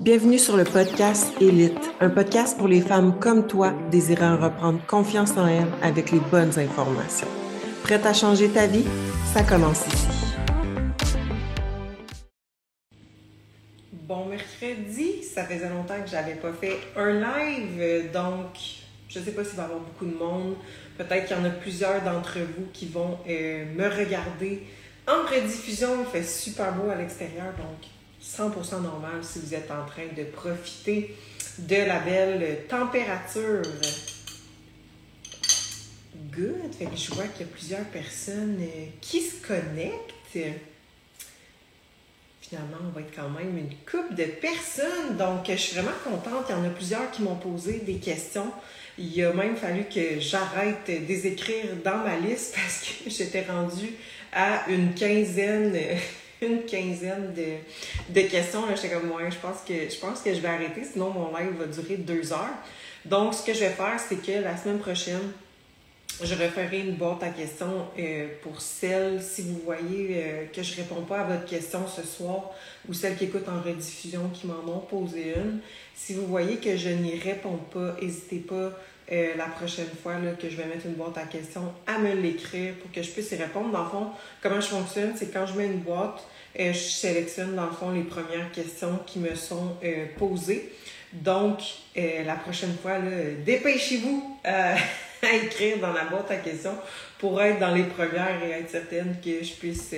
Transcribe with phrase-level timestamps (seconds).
[0.00, 5.32] Bienvenue sur le podcast Élite, un podcast pour les femmes comme toi désirant reprendre confiance
[5.36, 7.26] en elles avec les bonnes informations.
[7.82, 8.84] Prête à changer ta vie?
[9.34, 10.06] Ça commence ici.
[13.92, 18.56] Bon mercredi, ça faisait longtemps que j'avais pas fait un live, donc
[19.08, 20.54] je sais pas s'il va y avoir beaucoup de monde.
[20.96, 24.62] Peut-être qu'il y en a plusieurs d'entre vous qui vont euh, me regarder
[25.08, 25.88] en rediffusion.
[26.04, 30.24] Il fait super beau à l'extérieur, donc 100% normal si vous êtes en train de
[30.24, 31.14] profiter
[31.58, 33.62] de la belle température.
[36.32, 36.74] Good.
[36.78, 40.54] Fait que je vois qu'il y a plusieurs personnes euh, qui se connectent.
[42.40, 45.16] Finalement, on va être quand même une couple de personnes.
[45.18, 46.46] Donc, je suis vraiment contente.
[46.48, 48.52] Il y en a plusieurs qui m'ont posé des questions.
[48.98, 53.92] Il a même fallu que j'arrête des écrire dans ma liste parce que j'étais rendue
[54.32, 55.76] à une quinzaine
[56.40, 58.62] une quinzaine de, de questions.
[58.74, 61.52] J'étais comme, ouais, je pense, que, je pense que je vais arrêter, sinon mon live
[61.58, 62.56] va durer deux heures.
[63.04, 65.32] Donc, ce que je vais faire, c'est que la semaine prochaine,
[66.22, 70.74] je referai une boîte à questions euh, pour celles, si vous voyez euh, que je
[70.74, 72.50] réponds pas à votre question ce soir,
[72.88, 75.60] ou celles qui écoutent en rediffusion qui m'en ont posé une.
[75.94, 78.72] Si vous voyez que je n'y réponds pas, n'hésitez pas
[79.12, 82.74] euh, la prochaine fois que je vais mettre une boîte à questions, à me l'écrire
[82.74, 83.70] pour que je puisse y répondre.
[83.70, 84.06] Dans le fond,
[84.42, 86.26] comment je fonctionne, c'est quand je mets une boîte,
[86.58, 90.72] je sélectionne dans le fond les premières questions qui me sont euh, posées.
[91.12, 91.60] Donc,
[91.96, 92.98] la prochaine fois,
[93.44, 94.76] dépêchez-vous à
[95.42, 96.76] écrire dans la boîte à questions
[97.18, 99.94] pour être dans les premières et être certaine que je puisse,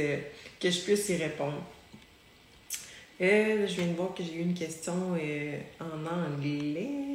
[0.61, 1.65] que je puisse y répondre.
[3.19, 5.17] je viens de voir que j'ai eu une question
[5.81, 7.11] en anglais.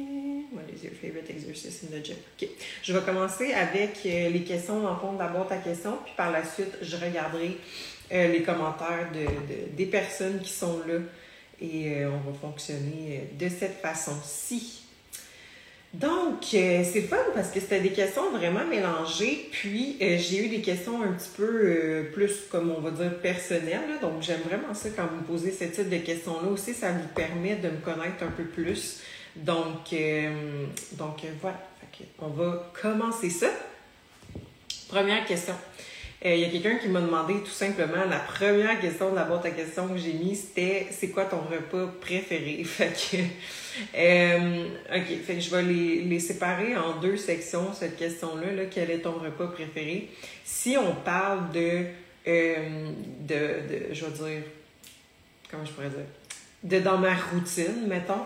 [0.52, 2.16] What is your favorite exercise in the gym?
[2.40, 2.48] OK.
[2.82, 6.14] Je vais commencer avec euh, les questions en fond de la boîte à questions, puis
[6.16, 7.58] par la suite, je regarderai
[8.12, 10.98] euh, les commentaires de, des personnes qui sont là
[11.60, 14.82] et euh, on va fonctionner de cette façon-ci.
[15.94, 19.48] Donc, c'est fun parce que c'était des questions vraiment mélangées.
[19.50, 23.98] Puis, j'ai eu des questions un petit peu plus, comme on va dire, personnelles.
[24.02, 26.74] Donc, j'aime vraiment ça quand vous me posez ce type de questions-là aussi.
[26.74, 29.00] Ça vous permet de me connaître un peu plus.
[29.36, 31.60] Donc, euh, donc voilà.
[32.18, 33.48] on va commencer ça.
[34.88, 35.54] Première question.
[36.26, 39.22] Euh, il y a quelqu'un qui m'a demandé tout simplement, la première question de la
[39.22, 42.64] boîte à questions que j'ai mise, c'était c'est quoi ton repas préféré?
[42.64, 43.16] Fait que,
[43.96, 48.50] euh, ok, fait que je vais les, les, séparer en deux sections, cette question-là.
[48.52, 50.08] Là, quel est ton repas préféré?
[50.44, 51.84] Si on parle de,
[52.26, 53.34] de,
[53.68, 54.42] de, je vais dire,
[55.48, 56.06] comment je pourrais dire?
[56.64, 58.24] De dans ma routine, mettons.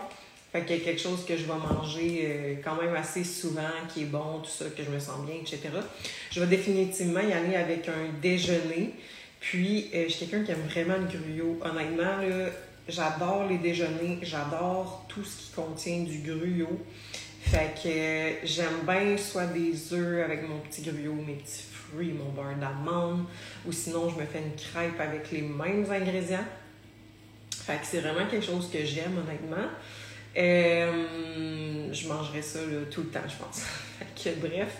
[0.51, 3.61] Fait qu'il y a quelque chose que je vais manger euh, quand même assez souvent,
[3.93, 5.59] qui est bon, tout ça, que je me sens bien, etc.
[6.29, 8.93] Je vais définitivement y aller avec un déjeuner.
[9.39, 11.57] Puis, euh, je suis quelqu'un qui aime vraiment le gruyot.
[11.61, 12.17] Honnêtement,
[12.87, 16.79] j'adore les déjeuners, j'adore tout ce qui contient du gruyot.
[17.43, 22.13] Fait que euh, j'aime bien soit des œufs avec mon petit gruyot, mes petits fruits,
[22.13, 23.25] mon beurre d'amande,
[23.65, 26.45] ou sinon je me fais une crêpe avec les mêmes ingrédients.
[27.49, 29.69] Fait que c'est vraiment quelque chose que j'aime honnêtement.
[30.37, 32.59] Euh, je mangerais ça
[32.89, 33.61] tout le temps, je pense.
[33.99, 34.77] fait que, bref,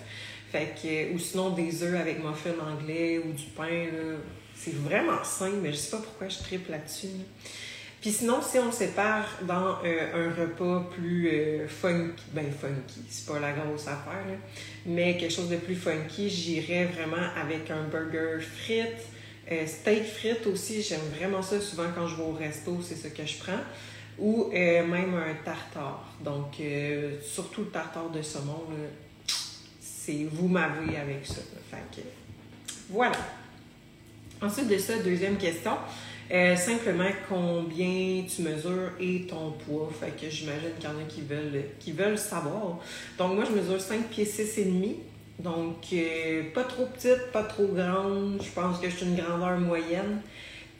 [0.52, 3.88] fait que, ou sinon des œufs avec muffin anglais ou du pain.
[4.56, 7.08] C'est vraiment simple, mais je sais pas pourquoi je triple là-dessus.
[8.00, 13.28] Puis sinon, si on sépare dans euh, un repas plus euh, funky, ben funky, c'est
[13.28, 14.26] pas la grosse affaire,
[14.88, 20.82] mais quelque chose de plus funky, j'irais vraiment avec un burger frites, steak frites aussi,
[20.82, 21.60] j'aime vraiment ça.
[21.60, 23.62] Souvent quand je vais au resto, c'est ce que je prends
[24.20, 26.06] ou euh, même un tartare.
[26.24, 28.64] Donc, euh, surtout le tartare de saumon,
[29.80, 31.42] c'est vous m'avez avec ça.
[31.70, 32.06] Fait que,
[32.90, 33.18] voilà.
[34.42, 35.74] Ensuite de ça, deuxième question.
[36.32, 39.92] Euh, simplement combien tu mesures et ton poids?
[40.00, 42.80] Fait que j'imagine qu'il y en a qui veulent, veulent savoir.
[43.18, 44.96] Donc moi, je mesure 5 pieds 6 et demi.
[45.40, 45.88] Donc
[46.54, 48.42] pas trop petite, pas trop grande.
[48.42, 50.22] Je pense que je suis une grandeur moyenne.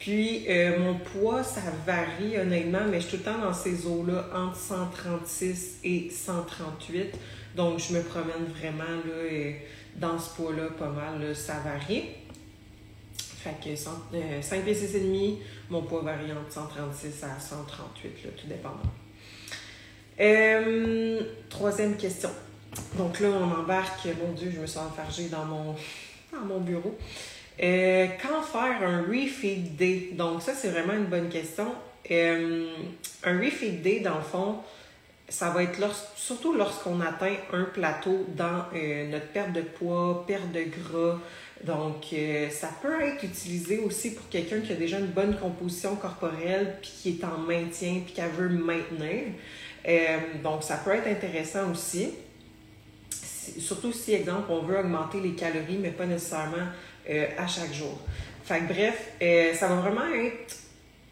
[0.02, 3.86] Puis euh, mon poids, ça varie honnêtement, mais je suis tout le temps dans ces
[3.86, 7.14] eaux-là entre 136 et 138.
[7.54, 9.52] Donc je me promène vraiment là, euh,
[9.94, 12.06] dans ce poids-là pas mal, ça varie.
[13.16, 15.38] Fait que 5 euh, pieds 6 et demi,
[15.70, 18.82] mon poids varie entre 136 à 138, là, tout dépendant.
[21.48, 22.30] troisième question.
[22.98, 25.76] Donc là, on embarque, mon Dieu, je me sens enfargée dans mon,
[26.32, 26.98] dans mon bureau.
[27.62, 30.10] Euh, quand faire un refeed day?
[30.14, 31.72] Donc, ça, c'est vraiment une bonne question.
[32.10, 32.66] Euh,
[33.22, 34.56] un refeed day, dans le fond,
[35.28, 35.78] ça va être
[36.16, 41.18] surtout lorsqu'on atteint un plateau dans euh, notre perte de poids, perte de gras.
[41.64, 42.06] Donc,
[42.50, 46.90] ça peut être utilisé aussi pour quelqu'un qui a déjà une bonne composition corporelle, puis
[46.90, 49.26] qui est en maintien, puis qui veut maintenir.
[50.42, 52.14] Donc, ça peut être intéressant aussi.
[53.60, 56.66] Surtout si, exemple, on veut augmenter les calories, mais pas nécessairement
[57.08, 57.98] à chaque jour.
[58.44, 59.12] Fait que, bref,
[59.58, 60.56] ça va vraiment être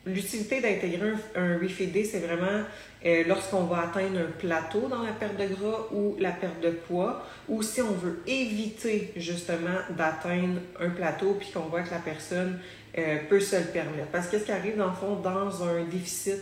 [0.07, 2.65] l'utilité d'intégrer un, un refeed c'est vraiment
[3.05, 6.71] euh, lorsqu'on va atteindre un plateau dans la perte de gras ou la perte de
[6.71, 12.01] poids, ou si on veut éviter justement d'atteindre un plateau puis qu'on voit que la
[12.01, 12.59] personne
[12.99, 14.09] euh, peut se le permettre.
[14.13, 16.41] Parce que ce qui arrive dans le fond dans un déficit, euh,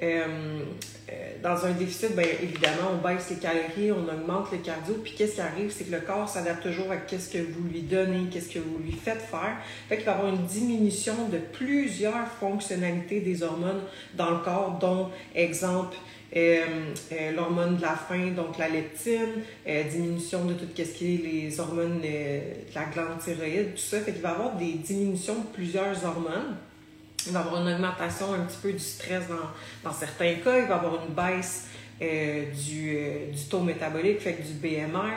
[0.00, 5.34] dans un déficit, bien évidemment, on baisse les calories, on augmente le cardio, puis qu'est-ce
[5.34, 8.48] qui arrive, c'est que le corps s'adapte toujours à qu'est-ce que vous lui donnez, qu'est-ce
[8.48, 9.56] que vous lui faites faire.
[9.88, 13.82] Fait qu'il va y avoir une diminution de plusieurs fonctionnalités des hormones
[14.14, 15.96] dans le corps, dont, exemple,
[16.36, 16.64] euh,
[17.12, 21.18] euh, l'hormone de la faim, donc la leptine, euh, diminution de tout ce qui est
[21.18, 22.40] les hormones de
[22.74, 24.00] la glande thyroïde, tout ça.
[24.00, 26.56] Fait qu'il va y avoir des diminutions de plusieurs hormones.
[27.26, 30.58] Il va y avoir une augmentation un petit peu du stress dans, dans certains cas.
[30.58, 31.66] Il va y avoir une baisse
[32.00, 32.98] du,
[33.32, 35.14] du, taux métabolique, fait que du BMR.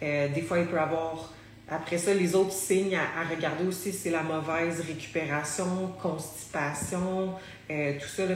[0.00, 1.30] des fois, il peut avoir
[1.68, 7.32] après ça, les autres signes à, regarder aussi, c'est la mauvaise récupération, constipation,
[7.68, 8.26] tout ça.
[8.26, 8.34] Là,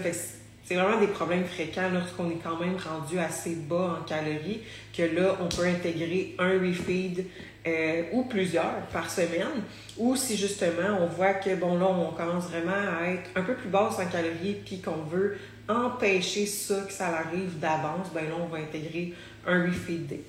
[0.64, 4.60] c'est vraiment des problèmes fréquents lorsqu'on est quand même rendu assez bas en calories,
[4.96, 7.26] que là, on peut intégrer un refeed
[7.68, 9.62] euh, ou plusieurs par semaine,
[9.96, 13.54] ou si justement on voit que, bon, là, on commence vraiment à être un peu
[13.54, 15.38] plus basse en calories, puis qu'on veut
[15.68, 19.12] empêcher ça, que ça arrive d'avance, ben là, on va intégrer
[19.46, 20.22] un refeed day.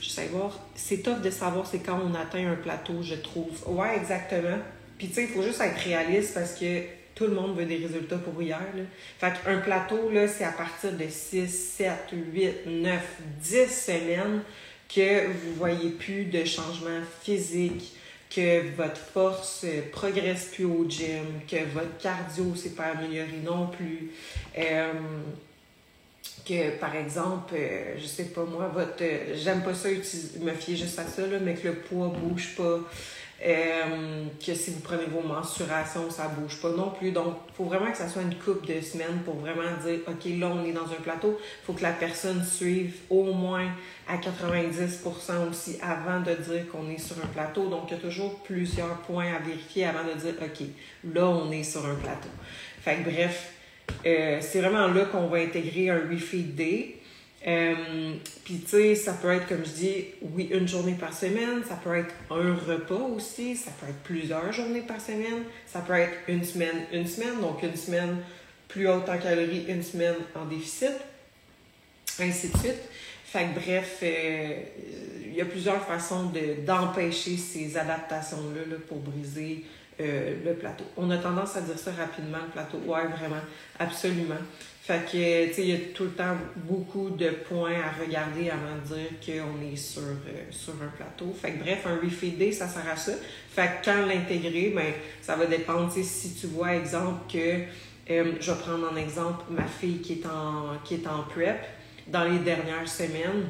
[0.00, 3.50] Je sais voir, c'est top de savoir c'est quand on atteint un plateau, je trouve.
[3.66, 4.58] Ouais, exactement.
[4.98, 6.82] Puis tu sais, il faut juste être réaliste parce que
[7.14, 8.60] tout le monde veut des résultats pour hier.
[8.76, 8.82] Là.
[9.18, 13.00] Fait qu'un plateau, là, c'est à partir de 6, 7, 8, 9,
[13.40, 14.42] 10 semaines
[14.88, 17.92] que vous voyez plus de changement physique,
[18.30, 24.10] que votre force progresse plus au gym, que votre cardio s'est pas amélioré non plus.
[24.58, 24.92] Euh,
[26.46, 29.02] que par exemple, euh, je sais pas moi, votre
[29.34, 32.80] j'aime pas ça me fier juste à ça, là, mais que le poids bouge pas.
[33.44, 37.12] Euh, que si vous prenez vos mensurations, ça bouge pas non plus.
[37.12, 40.24] Donc, il faut vraiment que ça soit une coupe de semaines pour vraiment dire, OK,
[40.38, 41.38] là, on est dans un plateau.
[41.64, 43.68] Faut que la personne suive au moins
[44.08, 47.68] à 90% aussi avant de dire qu'on est sur un plateau.
[47.68, 50.66] Donc, il y a toujours plusieurs points à vérifier avant de dire, OK,
[51.12, 52.30] là, on est sur un plateau.
[52.80, 53.52] Fait que, bref,
[54.06, 56.95] euh, c'est vraiment là qu'on va intégrer un refeed day.
[57.46, 58.14] Euh,
[58.44, 61.76] puis, tu sais, ça peut être, comme je dis, oui, une journée par semaine, ça
[61.76, 66.14] peut être un repas aussi, ça peut être plusieurs journées par semaine, ça peut être
[66.26, 68.16] une semaine, une semaine, donc une semaine
[68.66, 70.90] plus haute en calories, une semaine en déficit,
[72.18, 72.82] ainsi de suite.
[73.24, 74.62] Fait que bref, euh,
[75.24, 76.32] il y a plusieurs façons
[76.66, 79.64] d'empêcher ces adaptations-là là, pour briser
[80.00, 80.84] euh, le plateau.
[80.96, 82.78] On a tendance à dire ça rapidement, le plateau.
[82.86, 83.42] Ouais, vraiment,
[83.78, 84.34] absolument.
[84.86, 88.50] Fait que, tu sais, il y a tout le temps beaucoup de points à regarder
[88.50, 91.34] avant de dire qu'on est sur, euh, sur un plateau.
[91.36, 93.10] Fait que, bref, un refeed ça sert à ça.
[93.50, 97.62] Fait que quand l'intégrer, ben, ça va dépendre, si tu vois, exemple, que,
[98.12, 101.66] euh, je vais prendre en exemple ma fille qui est en, qui est en prep,
[102.06, 103.48] dans les dernières semaines,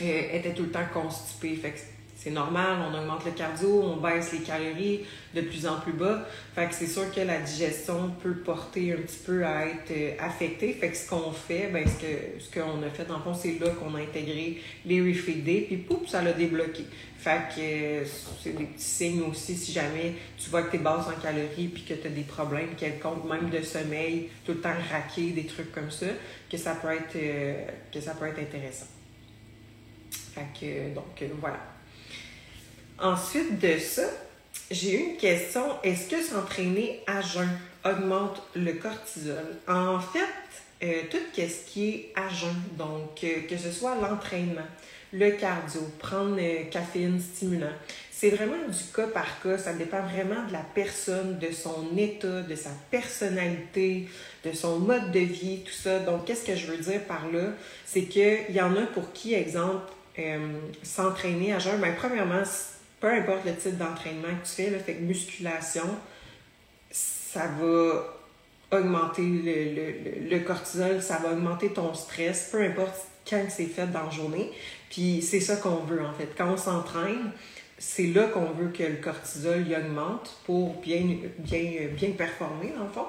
[0.00, 1.54] elle était tout le temps constipée.
[1.54, 1.78] Fait que
[2.26, 5.02] c'est normal, on augmente le cardio, on baisse les calories
[5.32, 6.26] de plus en plus bas.
[6.56, 10.16] Fait que c'est sûr que la digestion peut porter un petit peu à être euh,
[10.18, 10.72] affectée.
[10.72, 13.32] Fait que ce qu'on fait, ben, ce que ce qu'on a fait, dans le fond,
[13.32, 16.86] c'est là qu'on a intégré les refeedés, puis pouf, ça l'a débloqué.
[17.16, 18.04] Fait que euh,
[18.42, 21.68] c'est des petits signes aussi si jamais tu vois que tu es basse en calories
[21.68, 25.46] puis que tu as des problèmes quelconques, même de sommeil, tout le temps raqué, des
[25.46, 26.06] trucs comme ça,
[26.50, 28.88] que ça peut être, euh, que ça peut être intéressant.
[30.34, 31.75] Fait que, donc, voilà.
[32.98, 34.04] Ensuite de ça,
[34.70, 35.62] j'ai une question.
[35.82, 37.48] Est-ce que s'entraîner à jeun
[37.84, 39.44] augmente le cortisol?
[39.68, 40.20] En fait,
[40.82, 44.66] euh, tout ce qui est à jeun, donc euh, que ce soit l'entraînement,
[45.12, 47.72] le cardio, prendre euh, caféine stimulant,
[48.10, 49.58] c'est vraiment du cas par cas.
[49.58, 54.08] Ça dépend vraiment de la personne, de son état, de sa personnalité,
[54.42, 55.98] de son mode de vie, tout ça.
[55.98, 57.50] Donc, qu'est-ce que je veux dire par là?
[57.84, 59.92] C'est qu'il y en a pour qui, exemple,
[60.82, 62.42] s'entraîner à jeun, bien, premièrement,
[63.00, 65.88] peu importe le type d'entraînement que tu fais, là, fait que musculation,
[66.90, 68.16] ça va
[68.72, 74.04] augmenter le, le, cortisol, ça va augmenter ton stress, peu importe quand c'est fait dans
[74.04, 74.50] la journée.
[74.90, 76.28] Puis c'est ça qu'on veut en fait.
[76.36, 77.32] Quand on s'entraîne,
[77.78, 81.02] c'est là qu'on veut que le cortisol augmente pour bien,
[81.38, 83.06] bien, bien performer, dans le fond.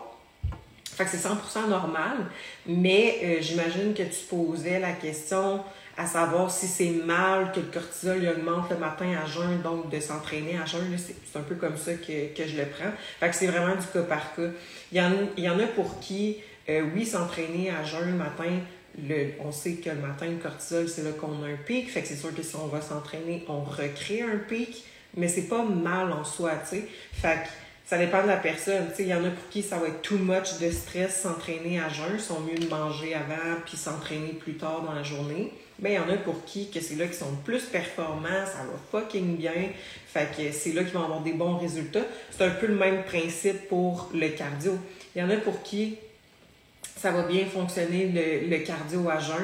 [0.83, 2.25] Fait que c'est 100% normal,
[2.65, 5.63] mais euh, j'imagine que tu posais la question
[5.97, 9.99] à savoir si c'est mal que le cortisol augmente le matin à jeun, donc de
[9.99, 10.83] s'entraîner à jeun.
[10.95, 12.91] C'est un peu comme ça que, que, je le prends.
[13.19, 14.43] Fait que c'est vraiment du cas par cas.
[14.91, 16.37] Il y en, il y en a pour qui,
[16.69, 18.59] euh, oui, s'entraîner à jeun le matin,
[18.97, 21.89] le, on sait que le matin, le cortisol, c'est là qu'on a un pic.
[21.89, 24.83] Fait que c'est sûr que si on va s'entraîner, on recrée un pic,
[25.15, 26.87] mais c'est pas mal en soi, tu sais.
[27.13, 27.49] Fait que
[27.87, 28.85] ça dépend de la personne.
[28.99, 31.89] Il y en a pour qui ça va être too much de stress s'entraîner à
[31.89, 32.13] jeun.
[32.13, 35.51] Ils sont mieux de manger avant puis s'entraîner plus tard dans la journée.
[35.79, 38.63] Mais il y en a pour qui que c'est là qu'ils sont plus performants, ça
[38.63, 39.69] va fucking bien.
[40.07, 42.05] Fait que c'est là qu'ils vont avoir des bons résultats.
[42.31, 44.77] C'est un peu le même principe pour le cardio.
[45.15, 45.97] Il y en a pour qui
[46.97, 48.11] ça va bien fonctionner
[48.49, 49.35] le, cardio à jeun.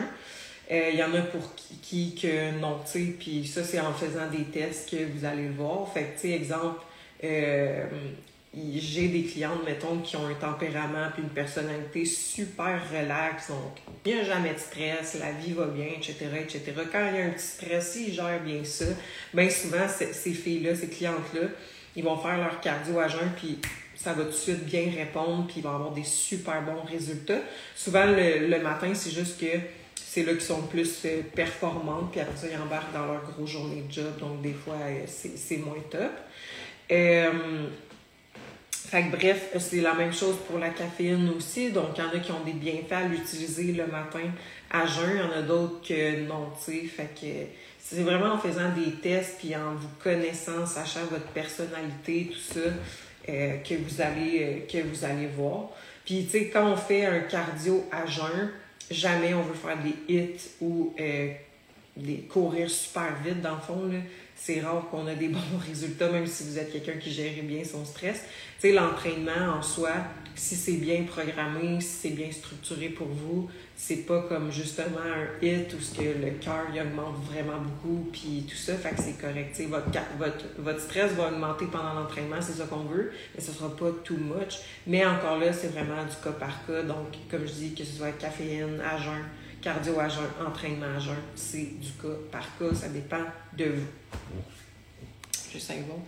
[0.72, 3.94] Euh, il y en a pour qui, que non, tu sais, puis ça, c'est en
[3.94, 5.92] faisant des tests que vous allez le voir.
[5.94, 6.82] Fait que, tu sais, exemple,
[7.24, 7.86] euh,
[8.56, 14.14] j'ai des clientes, mettons, qui ont un tempérament puis une personnalité super relaxe, donc il
[14.14, 16.62] n'y a jamais de stress, la vie va bien, etc., etc.
[16.92, 18.86] Quand il y a un petit stress, ils gèrent bien ça.
[19.34, 21.48] Bien souvent, ces filles-là, ces clientes-là,
[21.96, 23.60] ils vont faire leur cardio à jeun, puis
[23.96, 27.40] ça va tout de suite bien répondre, puis ils vont avoir des super bons résultats.
[27.76, 29.58] Souvent, le, matin, c'est juste que
[29.96, 33.48] c'est là qu'ils sont plus euh, performantes, puis après ça, ils embarquent dans leur gros
[33.48, 36.12] journée de job, donc des fois, euh, c'est moins top.
[36.92, 37.32] Euh,
[38.88, 41.72] fait que bref, c'est la même chose pour la caféine aussi.
[41.72, 44.30] Donc, il y en a qui ont des bienfaits à l'utiliser le matin
[44.70, 45.12] à jeun.
[45.14, 46.86] Il y en a d'autres que non, tu sais.
[46.86, 47.28] Fait que
[47.80, 52.60] c'est vraiment en faisant des tests puis en vous connaissant, sachant votre personnalité, tout ça,
[53.30, 55.70] euh, que, vous allez, euh, que vous allez voir.
[56.06, 58.52] Puis, tu sais, quand on fait un cardio à jeun,
[58.92, 61.32] jamais on veut faire des hits ou euh,
[61.96, 63.92] des courir super vite, dans le fond.
[64.36, 67.64] C'est rare qu'on a des bons résultats, même si vous êtes quelqu'un qui gère bien
[67.64, 68.24] son stress.
[68.60, 69.92] Tu sais, l'entraînement en soi,
[70.36, 75.46] si c'est bien programmé, si c'est bien structuré pour vous, c'est pas comme justement un
[75.46, 79.20] hit où ce que le cœur augmente vraiment beaucoup, puis tout ça, fait que c'est
[79.20, 79.60] correct.
[79.70, 83.76] Votre, votre, votre stress va augmenter pendant l'entraînement, c'est ça qu'on veut, mais ce sera
[83.76, 84.60] pas too much.
[84.88, 86.82] Mais encore là, c'est vraiment du cas par cas.
[86.82, 89.26] Donc, comme je dis, que ce soit caféine, à jeun,
[89.64, 93.24] cardio à jeun, entraînement à jeun, c'est du cas par cas, ça dépend
[93.58, 94.42] de vous.
[95.52, 96.00] Juste savoir.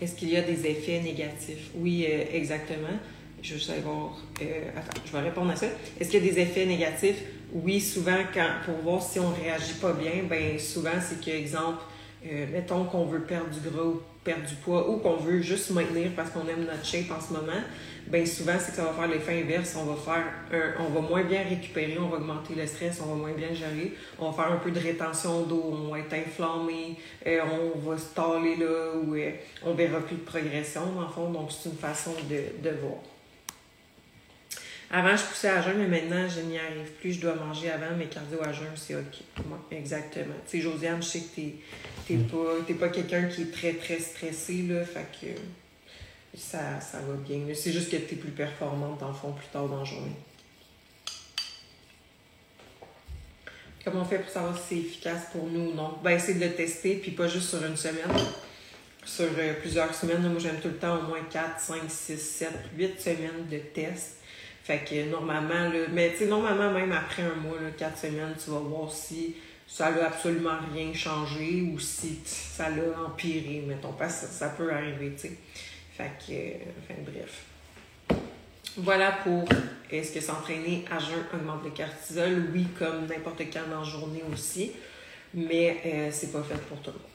[0.00, 1.70] Est-ce qu'il y a des effets négatifs?
[1.74, 2.98] Oui, euh, exactement.
[3.42, 4.16] Je veux savoir.
[4.42, 5.66] Euh, attends, je vais répondre à ça.
[6.00, 7.22] Est-ce qu'il y a des effets négatifs?
[7.52, 11.30] Oui, souvent, quand, pour voir si on ne réagit pas bien, ben souvent, c'est que,
[11.30, 11.82] exemple,
[12.26, 15.70] euh, mettons qu'on veut perdre du gras ou perdre du poids ou qu'on veut juste
[15.70, 17.62] maintenir parce qu'on aime notre shape en ce moment,
[18.08, 19.76] ben souvent c'est que ça va faire l'effet inverse.
[19.76, 23.06] On va faire un, on va moins bien récupérer, on va augmenter le stress, on
[23.06, 26.14] va moins bien gérer, on va faire un peu de rétention d'eau, on va être
[26.14, 26.96] inflammé,
[27.26, 27.40] euh,
[27.74, 29.30] on va se taler là ou euh,
[29.64, 31.30] on verra plus de progression en fond.
[31.30, 33.00] Donc c'est une façon de, de voir.
[34.90, 37.14] Avant, je poussais à jeun, mais maintenant, je n'y arrive plus.
[37.14, 39.16] Je dois manger avant, mais cardio à jeun, c'est OK.
[39.72, 40.34] exactement.
[40.48, 42.28] Tu sais, Josiane, je sais que tu n'es mm.
[42.28, 44.84] pas, pas quelqu'un qui est très, très stressé, là.
[44.84, 45.26] Fait que
[46.36, 47.40] ça, ça va bien.
[47.54, 50.16] C'est juste que tu es plus performante, en fond, plus tard dans la journée.
[53.84, 55.98] Comment on fait pour savoir si c'est efficace pour nous ou non?
[56.02, 58.10] Ben, de le tester, puis pas juste sur une semaine.
[59.04, 60.28] Sur euh, plusieurs semaines.
[60.28, 64.16] moi, j'aime tout le temps au moins 4, 5, 6, 7, 8 semaines de test
[64.66, 68.50] fait que normalement, mais tu sais, normalement, même après un mois, là, quatre semaines, tu
[68.50, 73.92] vas voir si ça n'a absolument rien changé ou si ça l'a empiré, mettons.
[73.92, 75.38] Parce que ça, peut arriver, tu sais.
[75.96, 76.32] Fait que,
[76.82, 77.44] enfin, bref.
[78.76, 79.48] Voilà pour
[79.90, 82.50] est-ce que s'entraîner à jeun augmente le cortisol?
[82.52, 84.72] Oui, comme n'importe quand dans la journée aussi,
[85.32, 87.06] mais euh, c'est pas fait pour tout le monde.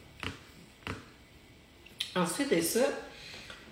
[2.15, 2.79] Ensuite de ça,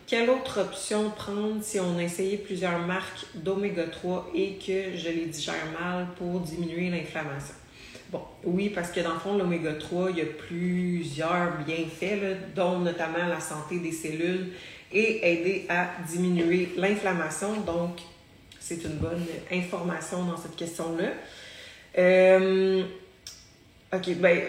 [0.06, 5.10] quelle autre option prendre si on a essayé plusieurs marques d'oméga 3 et que je
[5.10, 7.56] les digère mal pour diminuer l'inflammation?
[8.12, 12.78] Bon, oui, parce que dans le fond, l'oméga 3, il y a plusieurs bienfaits, dont
[12.80, 14.52] notamment la santé des cellules
[14.92, 17.62] et aider à diminuer l'inflammation.
[17.62, 18.00] Donc,
[18.60, 21.10] c'est une bonne information dans cette question-là.
[21.98, 22.84] Euh,
[23.92, 24.40] OK, ben,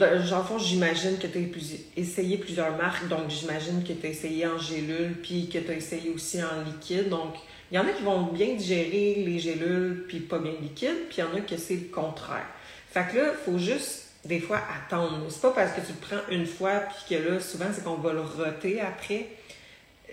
[0.00, 4.46] en fond, j'imagine que tu as essayé plusieurs marques, donc j'imagine que tu as essayé
[4.46, 7.08] en gélule, puis que tu as essayé aussi en liquide.
[7.08, 7.36] Donc,
[7.70, 11.18] il y en a qui vont bien digérer les gélules, puis pas bien liquide, puis
[11.18, 12.44] il y en a que c'est le contraire.
[12.90, 15.24] Fait que là, il faut juste, des fois, attendre.
[15.30, 17.94] C'est pas parce que tu le prends une fois, puis que là, souvent, c'est qu'on
[17.94, 19.28] va le roter après.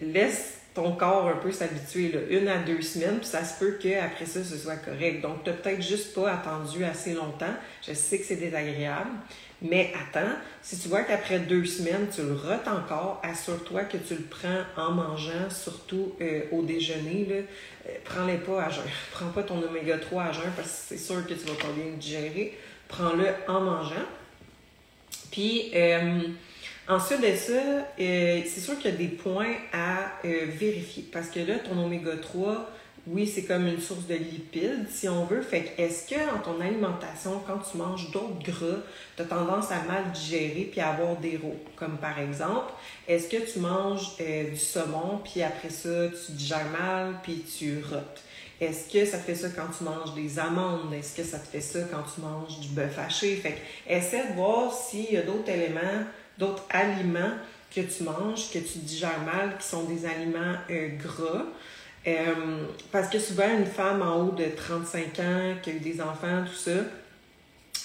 [0.01, 4.25] Laisse ton corps un peu s'habituer, une à deux semaines, puis ça se peut qu'après
[4.25, 5.21] ça, ce soit correct.
[5.21, 7.53] Donc, tu n'as peut-être juste pas attendu assez longtemps.
[7.85, 9.09] Je sais que c'est désagréable,
[9.61, 14.15] mais attends, si tu vois qu'après deux semaines, tu le rotes encore, assure-toi que tu
[14.15, 17.25] le prends en mangeant, surtout euh, au déjeuner.
[17.29, 17.35] Là.
[17.35, 18.85] Euh, prends-les pas à jeun.
[19.11, 21.73] Prends pas ton oméga 3 à jeun parce que c'est sûr que tu vas pas
[21.75, 22.57] bien digérer.
[22.87, 24.05] Prends-le en mangeant.
[25.31, 26.21] Puis, euh,
[26.89, 27.61] ensuite de ça,
[27.97, 32.69] c'est sûr qu'il y a des points à vérifier parce que là, ton oméga 3,
[33.07, 35.41] oui, c'est comme une source de lipides, si on veut.
[35.41, 38.77] Fait que est-ce que dans ton alimentation, quand tu manges d'autres gras,
[39.15, 41.57] tu as tendance à mal digérer puis à avoir des rots?
[41.75, 42.71] Comme par exemple,
[43.07, 47.81] est-ce que tu manges euh, du saumon puis après ça, tu digères mal puis tu
[47.89, 48.21] rotes?
[48.61, 50.93] Est-ce que ça te fait ça quand tu manges des amandes?
[50.93, 53.37] Est-ce que ça te fait ça quand tu manges du bœuf haché?
[53.37, 56.03] Fait que essaie de voir s'il y a d'autres éléments,
[56.39, 57.33] d'autres aliments
[57.73, 61.45] que tu manges, que tu digères mal, qui sont des aliments euh, gras.
[62.07, 66.01] Euh, parce que souvent, une femme en haut de 35 ans, qui a eu des
[66.01, 66.71] enfants, tout ça,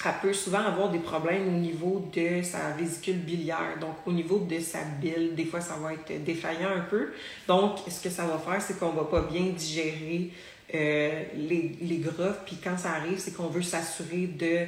[0.07, 4.39] elle peut souvent avoir des problèmes au niveau de sa vésicule biliaire, donc au niveau
[4.39, 5.35] de sa bile.
[5.35, 7.13] Des fois, ça va être défaillant un peu.
[7.49, 10.31] Donc, ce que ça va faire, c'est qu'on va pas bien digérer
[10.75, 12.35] euh, les, les gras.
[12.47, 14.67] Puis quand ça arrive, c'est qu'on veut s'assurer de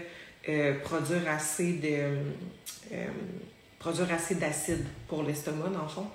[0.84, 2.96] produire assez de
[3.78, 6.06] produire assez d'acide pour l'estomac, dans le fond.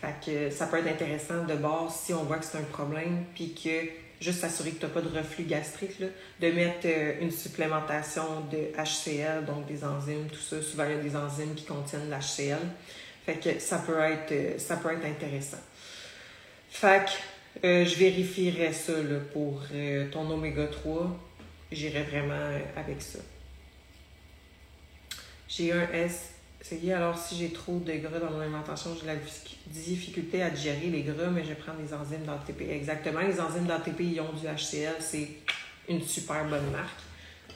[0.00, 3.24] Fait que ça peut être intéressant de voir si on voit que c'est un problème,
[3.34, 3.88] puis que
[4.20, 8.72] juste s'assurer que tu n'as pas de reflux gastrique, de mettre euh, une supplémentation de
[8.76, 10.62] HCl, donc des enzymes, tout ça.
[10.62, 12.60] Souvent, il y a des enzymes qui contiennent l'HCl.
[13.24, 15.60] Fait que ça peut être, euh, ça peut être intéressant.
[16.70, 18.92] Fait que euh, je vérifierais ça
[19.32, 19.62] pour
[20.12, 21.18] ton oméga 3.
[21.72, 23.18] J'irais vraiment avec ça.
[25.48, 26.30] J'ai un S
[26.62, 29.16] c'est alors si j'ai trop de gras dans mon alimentation, j'ai la
[29.66, 32.62] difficulté à digérer les gras, mais je prends des enzymes d'ATP.
[32.70, 35.28] Exactement, les enzymes d'ATP, ils ont du HCl, c'est
[35.88, 37.00] une super bonne marque.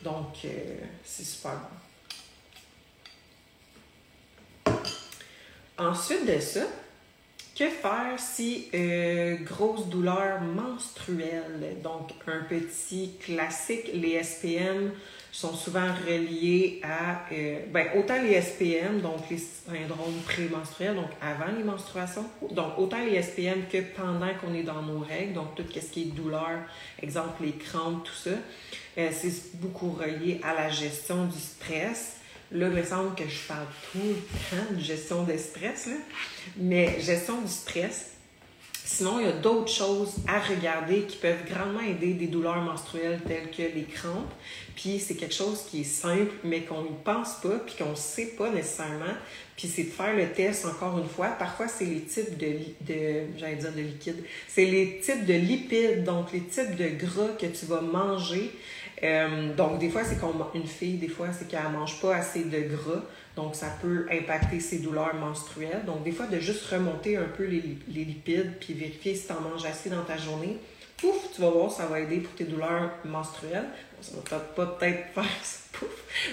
[0.03, 1.69] Donc, euh, c'est super bon.
[5.77, 6.67] Ensuite de ça,
[7.57, 11.77] que faire si euh, grosse douleur menstruelle?
[11.83, 14.93] Donc, un petit classique, les SPM
[15.35, 21.53] sont souvent reliés à, euh, ben, autant les SPM, donc les syndromes prémenstruels, donc avant
[21.57, 25.65] les menstruations, donc autant les SPM que pendant qu'on est dans nos règles, donc tout
[25.69, 26.61] ce qui est douleur,
[27.03, 28.31] exemple les crampes, tout ça,
[28.99, 32.19] euh, c'est beaucoup relié à la gestion du stress.
[32.53, 35.95] Là, il me semble que je parle tout le temps de gestion de stress, là.
[36.59, 38.13] mais gestion du stress,
[38.87, 43.19] Sinon, il y a d'autres choses à regarder qui peuvent grandement aider des douleurs menstruelles
[43.27, 44.33] telles que les crampes.
[44.77, 47.97] Puis c'est quelque chose qui est simple, mais qu'on n'y pense pas, puis qu'on ne
[47.97, 49.15] sait pas nécessairement.
[49.57, 51.29] Puis c'est de faire le test encore une fois.
[51.29, 56.05] Parfois, c'est les types de, de j'allais dire de liquide, c'est les types de lipides,
[56.05, 58.51] donc les types de gras que tu vas manger.
[59.03, 62.61] Euh, donc, des fois, c'est qu'une fille, des fois, c'est qu'elle mange pas assez de
[62.61, 63.03] gras.
[63.37, 65.85] Donc, ça peut impacter ses douleurs menstruelles.
[65.87, 69.41] Donc, des fois, de juste remonter un peu les, lipides puis vérifier si tu en
[69.41, 70.59] manges assez dans ta journée.
[70.97, 73.67] Pouf, tu vas voir, ça va aider pour tes douleurs menstruelles.
[74.01, 75.89] Ça va pas peut-être faire ça, pouf,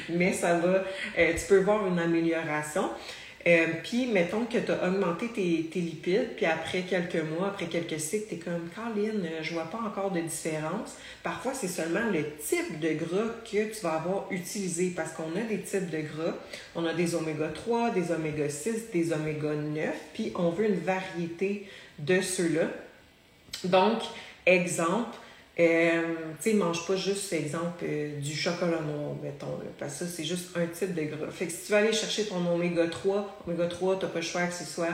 [0.09, 0.83] mais ça va,
[1.17, 2.89] euh, tu peux voir une amélioration.
[3.47, 7.99] Euh, puis, mettons que tu as augmenté tes, lipides, puis après quelques mois, après quelques
[7.99, 10.95] cycles, tu es comme, Caroline, je vois pas encore de différence.
[11.23, 15.41] Parfois, c'est seulement le type de gras que tu vas avoir utilisé parce qu'on a
[15.41, 16.35] des types de gras.
[16.75, 20.79] On a des oméga 3, des oméga 6, des oméga 9, puis on veut une
[20.79, 22.67] variété de ceux-là.
[23.63, 24.01] Donc,
[24.45, 25.17] exemple,
[25.61, 30.11] euh, tu sais, mange pas juste, exemple, euh, du chocolat noir, mettons, parce que ça,
[30.11, 31.29] c'est juste un type de gras.
[31.31, 34.25] Fait que si tu vas aller chercher ton oméga 3, oméga 3, t'as pas le
[34.25, 34.87] choix que ce soit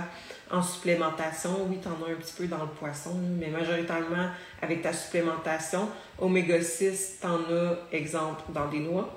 [0.49, 1.51] en supplémentation.
[1.69, 4.30] Oui, tu en as un petit peu dans le poisson, mais majoritairement
[4.62, 5.89] avec ta supplémentation.
[6.19, 9.13] Oméga 6, tu en as, exemple, dans des noix.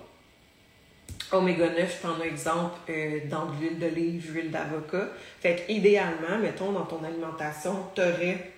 [1.33, 5.09] Oméga 9, tu en as exemple euh, dans de l'huile d'olive, l'huile d'avocat.
[5.41, 8.51] Fait que idéalement, mettons, dans ton alimentation, tu aurais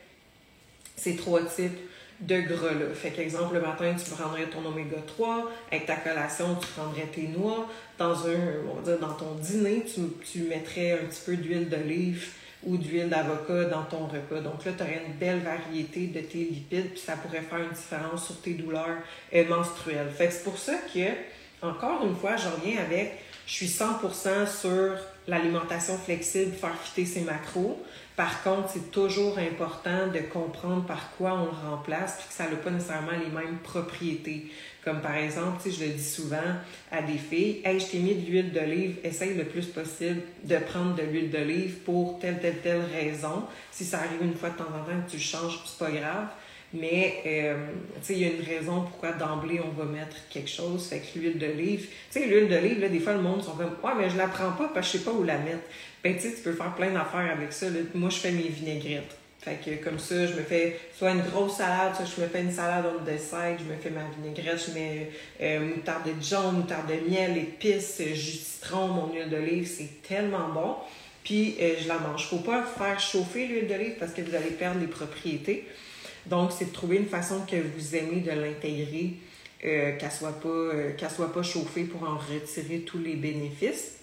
[0.96, 1.78] ces trois types
[2.26, 2.72] de gras.
[2.72, 2.94] Là.
[2.94, 7.28] Fait qu'exemple, le matin, tu prendrais ton oméga 3, avec ta collation, tu prendrais tes
[7.28, 7.68] noix.
[7.98, 12.28] Dans un, on va dire, dans ton dîner, tu, mettrais un petit peu d'huile d'olive
[12.64, 14.40] ou d'huile d'avocat dans ton repas.
[14.40, 17.74] Donc là, tu aurais une belle variété de tes lipides, puis ça pourrait faire une
[17.74, 18.98] différence sur tes douleurs
[19.48, 20.10] menstruelles.
[20.16, 24.60] Fait que c'est pour ça que, encore une fois, je reviens avec, je suis 100%
[24.60, 24.96] sur
[25.28, 27.82] l'alimentation flexible, faire fitter ses macros.
[28.16, 32.48] Par contre, c'est toujours important de comprendre par quoi on le remplace, puis que ça
[32.48, 34.50] n'a pas nécessairement les mêmes propriétés.
[34.84, 36.36] Comme par exemple, sais, je le dis souvent
[36.90, 40.56] à des filles, hey, je t'ai mis de l'huile d'olive, essaye le plus possible de
[40.58, 43.44] prendre de l'huile d'olive pour telle, telle, telle raison.
[43.70, 46.26] Si ça arrive une fois de temps en temps que tu changes, c'est pas grave.
[46.74, 47.66] Mais, euh,
[48.08, 50.88] il y a une raison pourquoi d'emblée on va mettre quelque chose.
[50.88, 53.76] Fait que l'huile d'olive, tu sais, l'huile d'olive, là, des fois, le monde sont comme,
[53.82, 55.62] ouais, mais je la prends pas parce que je sais pas où la mettre.
[56.02, 57.66] Ben, tu peux faire plein d'affaires avec ça.
[57.94, 59.16] Moi, je fais mes vinaigrettes.
[59.42, 62.42] Fait que comme ça, je me fais soit une grosse salade, soit je me fais
[62.42, 66.52] une salade on the je me fais ma vinaigrette, je mets euh, moutarde de Dijon,
[66.52, 70.76] moutarde de miel, épices, jus de citron, mon huile d'olive, c'est tellement bon.
[71.24, 72.28] Puis euh, je la mange.
[72.28, 75.66] Faut pas faire chauffer l'huile d'olive parce que vous allez perdre les propriétés.
[76.26, 79.14] Donc, c'est de trouver une façon que vous aimez de l'intégrer,
[79.64, 83.96] euh, qu'elle soit pas qu'elle soit pas chauffée pour en retirer tous les bénéfices.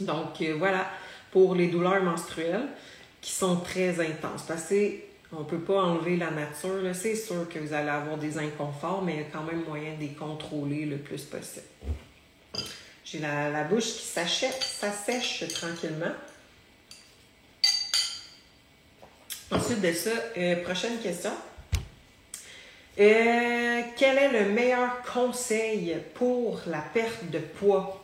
[0.00, 0.90] Donc voilà,
[1.30, 2.68] pour les douleurs menstruelles
[3.20, 4.42] qui sont très intenses.
[4.46, 4.72] Parce
[5.30, 6.94] qu'on ne peut pas enlever la nature.
[6.94, 9.94] C'est sûr que vous allez avoir des inconforts, mais il y a quand même moyen
[9.94, 11.66] de les contrôler le plus possible.
[13.04, 16.14] J'ai la, bouche qui s'assèche tranquillement.
[19.52, 21.30] Ensuite de ça, euh, prochaine question.
[22.98, 28.02] Euh, quel est le meilleur conseil pour la perte de poids?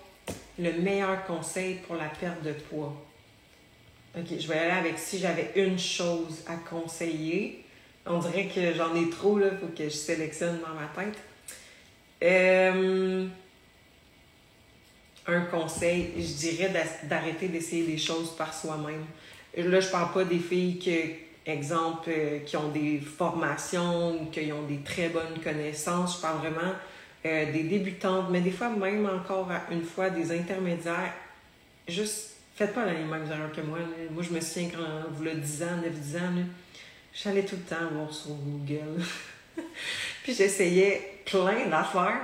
[0.58, 2.94] Le meilleur conseil pour la perte de poids.
[4.14, 7.64] OK, je vais aller avec si j'avais une chose à conseiller.
[8.04, 11.18] On dirait que j'en ai trop, là, faut que je sélectionne dans ma tête.
[12.24, 13.26] Euh,
[15.26, 19.06] un conseil, je dirais d'arrêter d'essayer des choses par soi-même.
[19.56, 20.92] Là, je parle pas des filles qui,
[21.48, 26.16] exemple, euh, qui ont des formations ou qui ont des très bonnes connaissances.
[26.16, 26.74] Je parle vraiment
[27.26, 31.14] euh, des débutantes, mais des fois même encore une fois des intermédiaires.
[31.86, 33.78] Juste Faites pas la même erreur que moi.
[34.10, 35.66] Moi, je me souviens quand vous le 10 ans,
[36.12, 36.44] 9-10 ans,
[37.14, 39.00] j'allais tout le temps voir sur Google.
[40.24, 42.22] puis j'essayais plein d'affaires.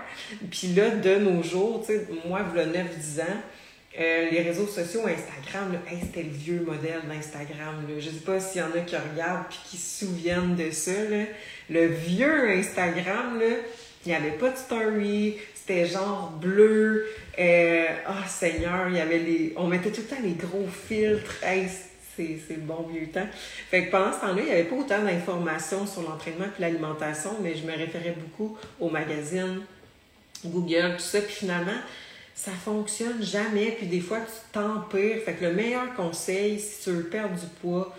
[0.51, 1.87] Puis là, de nos jours,
[2.27, 3.37] moi, vous le 9-10 ans,
[3.97, 7.87] euh, les réseaux sociaux, Instagram, c'était le vieux modèle d'Instagram.
[7.97, 10.91] Je sais pas s'il y en a qui regardent puis qui se souviennent de ça.
[11.71, 13.55] Le vieux Instagram, là,
[14.05, 17.07] il n'y avait pas de story, c'était genre bleu.
[17.39, 19.55] Euh, oh Seigneur, il y avait les.
[19.57, 21.37] On mettait tout le temps les gros filtres.
[22.17, 23.27] c'est, le bon vieux temps.
[23.71, 27.31] Fait que pendant ce temps-là, il n'y avait pas autant d'informations sur l'entraînement et l'alimentation,
[27.41, 29.61] mais je me référais beaucoup aux magazines,
[30.45, 31.21] Google, tout ça.
[31.21, 31.79] Puis finalement,
[32.35, 33.73] ça fonctionne jamais.
[33.73, 35.19] Puis des fois, tu t'empires.
[35.25, 37.95] Fait que le meilleur conseil, si tu veux perdre du poids,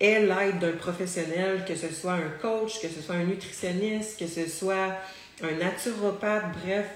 [0.00, 4.26] est l'aide d'un professionnel, que ce soit un coach, que ce soit un nutritionniste, que
[4.26, 4.96] ce soit
[5.42, 6.86] un naturopathe, bref,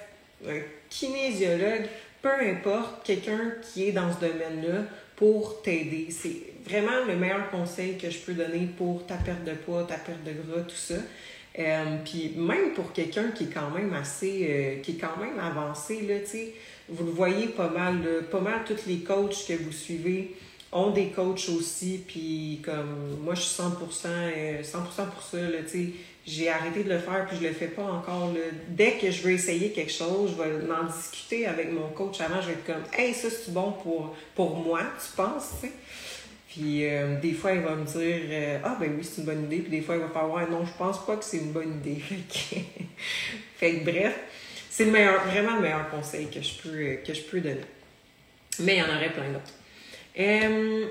[0.49, 1.87] un kinésiologue,
[2.21, 4.85] peu importe, quelqu'un qui est dans ce domaine-là
[5.17, 6.09] pour t'aider.
[6.11, 9.97] C'est vraiment le meilleur conseil que je peux donner pour ta perte de poids, ta
[9.97, 10.95] perte de gras, tout ça.
[11.59, 15.39] Euh, puis même pour quelqu'un qui est quand même assez, euh, qui est quand même
[15.39, 16.15] avancé, là,
[16.89, 17.99] vous le voyez pas mal,
[18.31, 20.35] pas mal tous les coachs que vous suivez
[20.73, 25.59] ont des coachs aussi, puis comme moi je suis 100%, 100% euh, pour ça, là,
[26.25, 28.33] j'ai arrêté de le faire puis je le fais pas encore.
[28.69, 32.41] Dès que je veux essayer quelque chose, je vais en discuter avec mon coach avant.
[32.41, 35.65] Je vais être comme Hey, ça c'est bon pour, pour moi, tu penses?
[36.53, 39.45] Puis euh, des fois, il va me dire euh, Ah ben oui, c'est une bonne
[39.45, 39.61] idée.
[39.61, 41.81] Puis des fois, il va faire Ouais, non, je pense pas que c'est une bonne
[41.81, 41.99] idée.
[43.57, 44.19] fait que bref,
[44.69, 47.65] c'est le meilleur, vraiment le meilleur conseil que je peux, que je peux donner.
[48.61, 49.55] Mais il y en aurait plein d'autres.
[50.19, 50.87] Euh,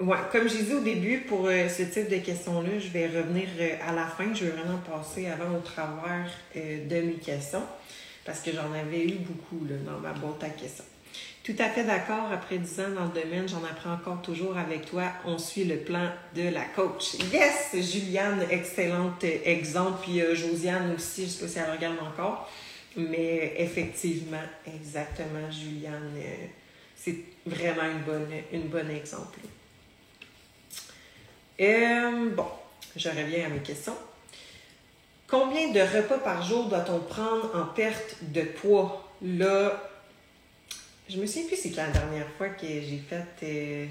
[0.00, 3.46] Ouais, comme j'ai dit au début, pour ce type de questions-là, je vais revenir
[3.86, 4.34] à la fin.
[4.34, 7.62] Je vais vraiment passer avant au travers de mes questions
[8.24, 10.84] parce que j'en avais eu beaucoup là, dans ma boîte à questions.
[11.44, 12.32] Tout à fait d'accord.
[12.32, 15.04] Après 10 ans dans le domaine, j'en apprends encore toujours avec toi.
[15.26, 17.16] On suit le plan de la coach.
[17.30, 19.98] Yes, Juliane, excellente exemple.
[20.02, 22.50] Puis Josiane aussi, je sais pas si elle regarde encore.
[22.96, 26.12] Mais effectivement, exactement, Juliane,
[26.96, 29.40] c'est vraiment une bonne, une bonne exemple.
[31.60, 32.46] Euh, bon,
[32.96, 33.96] je reviens à mes questions.
[35.26, 39.12] Combien de repas par jour doit-on prendre en perte de poids?
[39.20, 39.93] Là,
[41.08, 43.24] je me souviens plus c'est la dernière fois que j'ai fait.
[43.42, 43.86] Euh,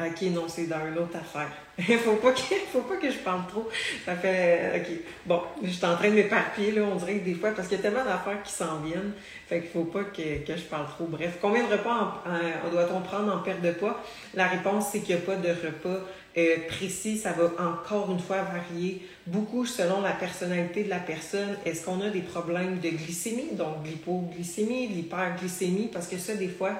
[0.00, 1.50] ok, non, c'est dans une autre affaire.
[2.04, 2.40] Faut pas que,
[2.72, 3.68] faut pas que je parle trop.
[4.04, 4.80] Ça fait.
[4.80, 4.96] Ok.
[5.26, 7.76] Bon, je suis en train de m'éparpiller, là, on dirait que des fois, parce qu'il
[7.76, 9.12] y a tellement d'affaires qui s'en viennent.
[9.46, 11.04] Fait qu'il faut pas que, que, je parle trop.
[11.04, 12.24] Bref, combien de repas
[12.72, 14.02] doit-on prendre en perte de poids?
[14.34, 16.00] La réponse, c'est qu'il n'y a pas de repas
[16.36, 21.56] euh, précis, ça va encore une fois varier beaucoup selon la personnalité de la personne.
[21.64, 26.72] Est-ce qu'on a des problèmes de glycémie, donc l'hypoglycémie, l'hyperglycémie, parce que ça, des fois,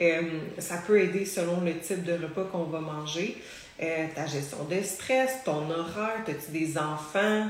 [0.00, 0.22] euh,
[0.58, 3.36] ça peut aider selon le type de repas qu'on va manger.
[3.82, 7.46] euh, ta gestion de stress, ton horaire, as-tu des enfants?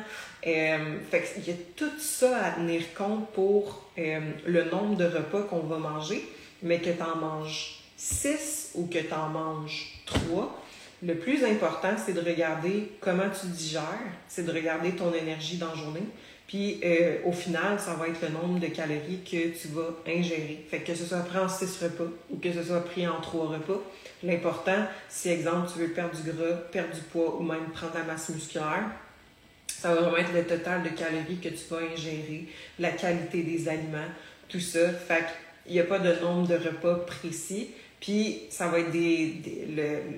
[0.47, 5.43] Euh, fait il y a tout ça à tenir compte pour le nombre de repas
[5.43, 6.25] qu'on va manger,
[6.63, 10.57] mais que tu en manges 6 ou que tu en manges 3.
[11.03, 13.83] Le plus important, c'est de regarder comment tu digères,
[14.29, 16.05] c'est de regarder ton énergie dans la journée.
[16.47, 20.65] Puis euh, au final, ça va être le nombre de calories que tu vas ingérer.
[20.69, 23.49] Fait que ce soit pris en 6 repas ou que ce soit pris en 3
[23.49, 23.81] repas,
[24.25, 28.03] l'important, si exemple tu veux perdre du gras, perdre du poids ou même prendre la
[28.03, 28.85] masse musculaire,
[29.69, 33.69] ça va vraiment être le total de calories que tu vas ingérer, la qualité des
[33.69, 33.99] aliments,
[34.49, 34.91] tout ça.
[34.91, 35.25] Fait
[35.65, 37.71] qu'il n'y a pas de nombre de repas précis.
[38.01, 39.35] Puis ça va être des,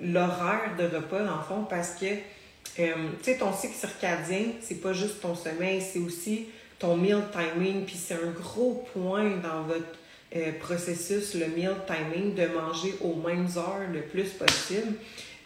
[0.05, 4.81] l'horaire de repas, dans le fond, parce que, euh, tu sais, ton cycle circadien, c'est
[4.81, 6.47] pas juste ton sommeil, c'est aussi
[6.79, 7.85] ton meal timing.
[7.85, 9.99] Puis c'est un gros point dans votre
[10.37, 14.95] euh, processus, le meal timing, de manger aux mêmes heures le plus possible.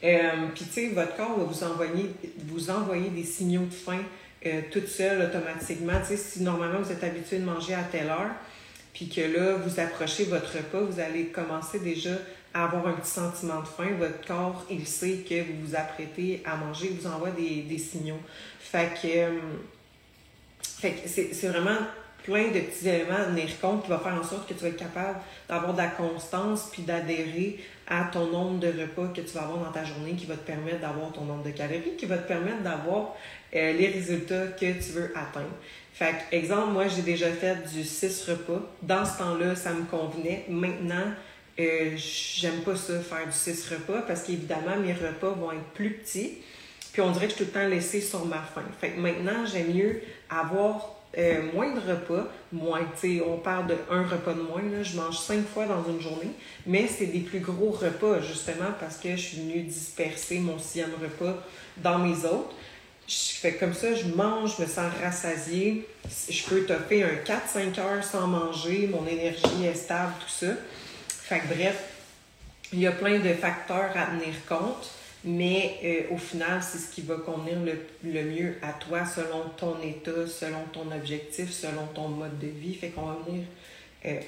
[0.04, 2.10] Euh, puis, tu sais, votre corps va vous envoyer,
[2.44, 4.02] vous envoyer des signaux de faim
[4.70, 5.98] toute seule automatiquement.
[6.02, 8.30] Tu sais, si normalement vous êtes habitué de manger à telle heure,
[8.96, 12.12] puis que là, vous approchez votre repas, vous allez commencer déjà
[12.54, 13.90] à avoir un petit sentiment de faim.
[13.98, 17.76] Votre corps, il sait que vous vous apprêtez à manger, il vous envoie des, des
[17.76, 18.20] signaux.
[18.58, 19.38] Fait que, euh,
[20.80, 21.76] que c'est, c'est vraiment
[22.24, 24.68] plein de petits éléments à tenir compte qui va faire en sorte que tu vas
[24.68, 29.34] être capable d'avoir de la constance puis d'adhérer à ton nombre de repas que tu
[29.34, 32.06] vas avoir dans ta journée qui va te permettre d'avoir ton nombre de calories, qui
[32.06, 33.14] va te permettre d'avoir
[33.54, 35.54] euh, les résultats que tu veux atteindre.
[35.96, 38.60] Fait exemple, moi, j'ai déjà fait du 6 repas.
[38.82, 40.44] Dans ce temps-là, ça me convenait.
[40.46, 41.06] Maintenant,
[41.58, 45.94] euh, j'aime pas ça, faire du 6 repas, parce qu'évidemment, mes repas vont être plus
[45.94, 46.34] petits.
[46.92, 48.64] Puis on dirait que je suis tout le temps laissée sur ma faim.
[48.78, 53.68] Fait que maintenant, j'aime mieux avoir euh, moins de repas, moins, tu sais, on parle
[53.68, 56.30] de un repas de moins, là, je mange cinq fois dans une journée,
[56.66, 60.92] mais c'est des plus gros repas, justement, parce que je suis venue disperser mon sixième
[61.00, 61.42] repas
[61.78, 62.54] dans mes autres.
[63.08, 65.86] Je fais comme ça, je mange, je me sens rassasiée,
[66.28, 70.54] je peux topper un 4-5 heures sans manger, mon énergie est stable, tout ça.
[71.08, 71.84] Fait que bref,
[72.72, 74.90] il y a plein de facteurs à tenir compte.
[75.26, 77.56] Mais euh, au final, c'est ce qui va convenir
[78.04, 82.74] le, mieux à toi selon ton état, selon ton objectif, selon ton mode de vie.
[82.74, 83.44] Fait qu'on va venir
[84.04, 84.20] euh,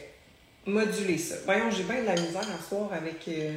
[0.66, 1.36] moduler ça.
[1.44, 3.52] Voyons, j'ai bien de la misère à soir avec euh,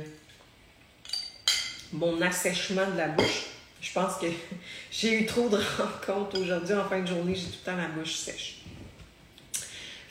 [1.94, 3.48] mon assèchement de la bouche.
[3.82, 4.28] Je pense que
[4.91, 6.76] j'ai eu trop de rencontres aujourd'hui.
[6.76, 8.58] En fin de journée, j'ai tout le temps la bouche sèche.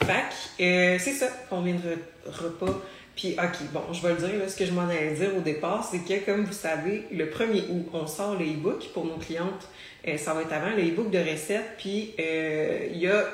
[0.02, 0.24] Fait
[0.58, 2.80] que c'est ça, combien de repas
[3.20, 5.40] puis, OK, bon, je vais le dire, là, ce que je m'en allais dire au
[5.40, 9.18] départ, c'est que, comme vous savez, le 1er août, on sort le e-book pour nos
[9.18, 9.68] clientes.
[10.08, 11.76] Euh, ça va être avant le e-book de recettes.
[11.76, 13.26] Puis, euh, il y a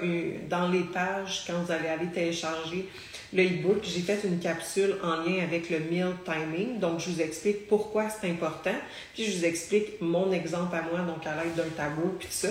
[0.49, 2.89] dans les pages, quand vous allez aller télécharger
[3.37, 6.79] le e-book, j'ai fait une capsule en lien avec le meal timing.
[6.79, 8.75] Donc, je vous explique pourquoi c'est important.
[9.15, 12.49] Puis, je vous explique mon exemple à moi, donc à l'aide d'un tableau, puis ça.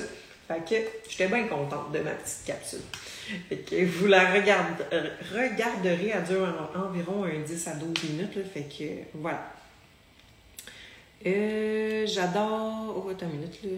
[0.47, 0.75] Fait que
[1.09, 2.81] j'étais bien contente de ma petite capsule.
[3.49, 8.37] Fait que vous la regarderez à durer environ un 10 à 12 minutes.
[8.53, 9.51] Fait que voilà.
[11.25, 13.03] Euh, j'adore.
[13.03, 13.59] Oh, attends une minute.
[13.63, 13.71] Là.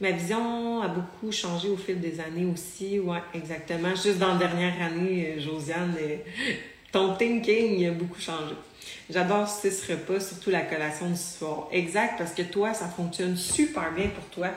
[0.00, 2.98] Euh, ma vision a beaucoup changé au fil des années aussi.
[2.98, 3.90] Ouais, exactement.
[3.90, 5.94] Juste dans la dernière année, euh, Josiane,
[6.90, 8.54] ton thinking a beaucoup changé.
[9.10, 11.68] J'adore six repas, surtout la collation du soir.
[11.72, 14.48] Exact, parce que toi, ça fonctionne super bien pour toi.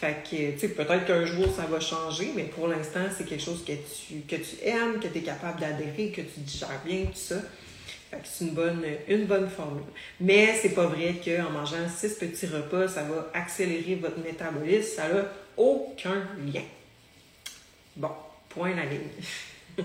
[0.00, 3.42] Fait que, tu sais, peut-être qu'un jour, ça va changer, mais pour l'instant, c'est quelque
[3.42, 7.04] chose que tu, que tu aimes, que tu es capable d'adhérer, que tu digères bien,
[7.06, 7.36] tout ça.
[8.22, 9.82] C'est une bonne, une bonne formule.
[10.20, 14.96] Mais c'est pas vrai qu'en mangeant six petits repas, ça va accélérer votre métabolisme.
[14.96, 15.24] Ça n'a
[15.56, 16.62] aucun lien.
[17.96, 18.10] Bon,
[18.48, 19.08] point la ligne.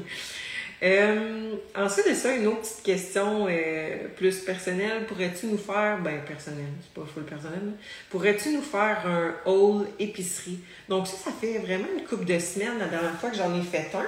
[0.82, 5.06] Euh, ensuite de ça, une autre petite question euh, plus personnelle.
[5.08, 7.74] Pourrais-tu nous faire, ben personnel, c'est pas full personnel,
[8.10, 10.60] pourrais-tu nous faire un haul épicerie?
[10.88, 13.64] Donc ça, ça fait vraiment une couple de semaines la dernière fois que j'en ai
[13.64, 14.08] fait un.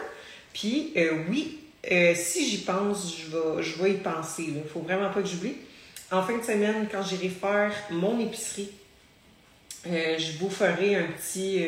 [0.53, 4.45] Puis euh, oui, si j'y pense, je vais, je vais y penser.
[4.47, 5.55] Il faut vraiment pas que j'oublie.
[6.11, 8.71] En fin de semaine, quand j'irai faire mon épicerie,
[9.85, 11.65] je vous ferai un petit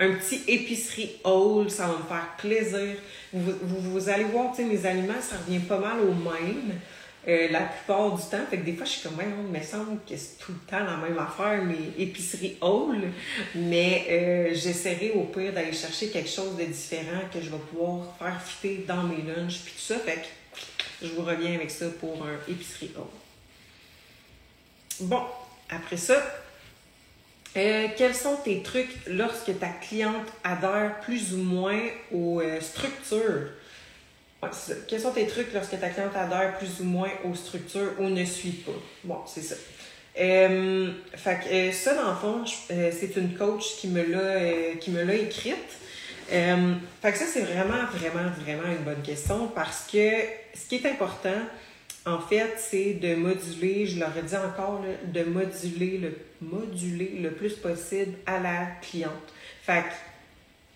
[0.00, 2.96] un petit épicerie haul, ça va me faire plaisir.
[3.32, 6.72] Vous, vous, allez voir, mes aliments, ça revient pas mal au même.
[7.28, 8.46] Euh, la plupart du temps.
[8.48, 10.58] Fait que des fois, je suis comme, ouais, il me semble que c'est tout le
[10.70, 12.96] temps la même affaire, mes épiceries haul.
[13.54, 18.16] Mais euh, j'essaierai au pire d'aller chercher quelque chose de différent que je vais pouvoir
[18.18, 19.98] faire fitter dans mes lunchs, puis tout ça.
[19.98, 23.04] Fait que je vous reviens avec ça pour un épicerie haul.
[25.00, 25.22] Bon,
[25.68, 26.22] après ça,
[27.54, 31.80] euh, quels sont tes trucs lorsque ta cliente adhère plus ou moins
[32.12, 33.50] aux structures?
[34.88, 38.24] Quels sont tes trucs lorsque ta cliente adhère plus ou moins aux structures ou ne
[38.24, 38.72] suit pas?
[39.04, 39.56] Bon, c'est ça.
[40.18, 45.02] Euh, fait que ça, dans le fond, c'est une coach qui me l'a qui me
[45.02, 45.56] l'a écrite.
[46.28, 50.08] fait que ça, c'est vraiment, vraiment, vraiment une bonne question parce que
[50.54, 51.40] ce qui est important,
[52.06, 57.30] en fait, c'est de moduler, je leur ai dit encore, de moduler le, moduler le
[57.30, 59.12] plus possible à la cliente.
[59.62, 59.94] Fait que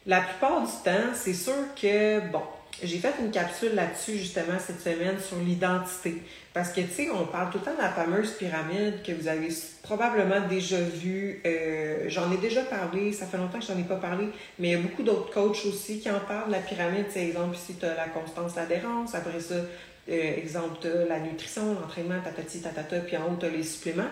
[0.07, 2.43] la plupart du temps, c'est sûr que, bon,
[2.85, 6.23] j'ai fait une capsule là-dessus justement cette semaine sur l'identité.
[6.53, 9.27] Parce que, tu sais, on parle tout le temps de la fameuse pyramide que vous
[9.27, 9.49] avez
[9.83, 11.43] probablement déjà vue.
[11.45, 14.27] Euh, j'en ai déjà parlé, ça fait longtemps que je n'en ai pas parlé,
[14.59, 16.51] mais il y a beaucoup d'autres coachs aussi qui en parlent.
[16.51, 19.15] La pyramide, c'est exemple, ici, tu as la constance, l'adhérence.
[19.15, 23.63] Après ça, euh, exemple, tu la nutrition, l'entraînement, tatati, tatata, puis en haut, tu les
[23.65, 24.11] suppléments.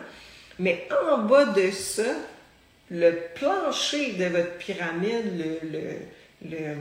[0.58, 2.02] Mais en bas de ça,
[2.90, 6.74] le plancher de votre pyramide, le, le,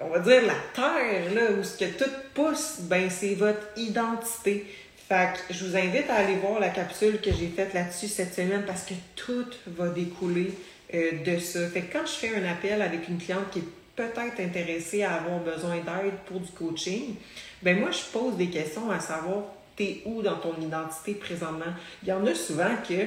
[0.00, 4.66] on va dire la terre, là, où ce que tout pousse, ben c'est votre identité.
[5.08, 8.34] Fait que je vous invite à aller voir la capsule que j'ai faite là-dessus cette
[8.34, 10.52] semaine parce que tout va découler
[10.94, 11.66] euh, de ça.
[11.68, 15.14] Fait que quand je fais un appel avec une cliente qui est peut-être intéressée à
[15.14, 17.14] avoir besoin d'aide pour du coaching,
[17.62, 19.44] ben moi je pose des questions à savoir
[19.76, 21.72] t'es où dans ton identité présentement?
[22.02, 23.04] Il y en a souvent que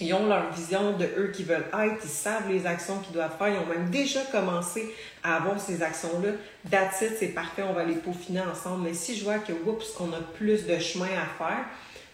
[0.00, 3.36] ils ont leur vision de eux qui veulent être, ils savent les actions qu'ils doivent
[3.38, 6.30] faire, ils ont même déjà commencé à avoir ces actions-là.
[6.70, 8.88] That's it, c'est parfait, on va les peaufiner ensemble.
[8.88, 11.64] Mais si je vois que, oups, qu'on a plus de chemin à faire,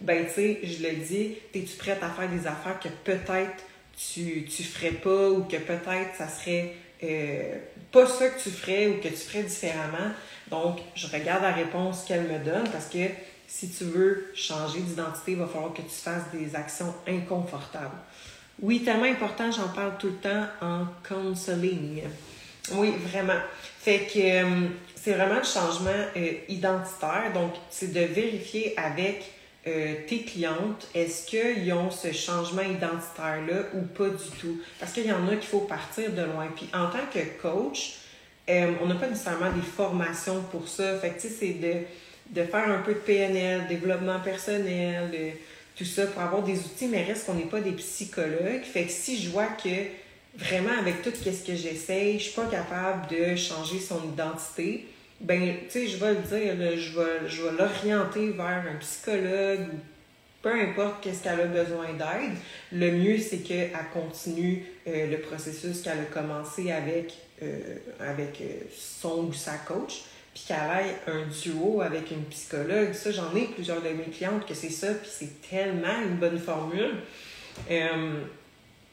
[0.00, 3.64] ben, tu sais, je le dis, es-tu prête à faire des affaires que peut-être
[3.96, 7.56] tu, tu ferais pas ou que peut-être ça serait euh,
[7.92, 10.12] pas ça que tu ferais ou que tu ferais différemment?
[10.50, 12.98] Donc, je regarde la réponse qu'elle me donne parce que
[13.50, 17.96] si tu veux changer d'identité, il va falloir que tu fasses des actions inconfortables.
[18.62, 22.02] Oui, tellement important, j'en parle tout le temps en counseling.
[22.72, 23.40] Oui, vraiment.
[23.80, 27.32] Fait que euh, c'est vraiment le changement euh, identitaire.
[27.34, 29.32] Donc, c'est de vérifier avec
[29.66, 34.60] euh, tes clientes, est-ce qu'ils ont ce changement identitaire-là ou pas du tout?
[34.78, 36.46] Parce qu'il y en a qu'il faut partir de loin.
[36.54, 37.96] Puis en tant que coach,
[38.48, 40.98] on n'a pas nécessairement des formations pour ça.
[40.98, 41.84] Fait que, tu sais, c'est de
[42.30, 45.34] de faire un peu de PNL, développement personnel,
[45.76, 48.62] tout ça pour avoir des outils, mais reste qu'on n'est pas des psychologues.
[48.62, 49.68] Fait que si je vois que
[50.36, 54.86] vraiment avec tout ce que j'essaye, je suis pas capable de changer son identité,
[55.20, 59.78] ben tu sais, je vais le dire, je vais, l'orienter vers un psychologue ou
[60.42, 62.36] peu importe qu'est-ce qu'elle a besoin d'aide.
[62.72, 67.12] Le mieux, c'est qu'elle continue euh, le processus qu'elle a commencé avec,
[67.42, 72.92] euh, avec euh, son ou sa coach puis qu'elle ait un duo avec une psychologue.
[72.92, 76.38] Ça, j'en ai plusieurs de mes clientes que c'est ça, puis c'est tellement une bonne
[76.38, 76.94] formule.
[77.70, 78.20] Euh,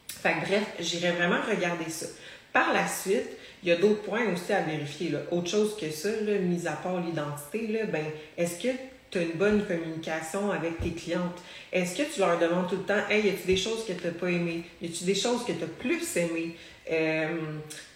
[0.08, 2.08] fait que bref, j'irai vraiment regarder ça.
[2.52, 3.30] Par la suite,
[3.64, 5.10] il y a d'autres points aussi à vérifier.
[5.10, 5.20] Là.
[5.32, 8.06] Autre chose que ça, là, mis à part l'identité, ben,
[8.38, 8.70] est-ce que
[9.12, 11.40] tu as une bonne communication avec tes clientes?
[11.72, 14.06] Est-ce que tu leur demandes tout le temps, hey, y a-tu des choses que tu
[14.06, 14.64] n'as pas aimées?
[14.82, 16.56] Y a-tu des choses que tu as plus aimées?
[16.90, 17.28] Euh,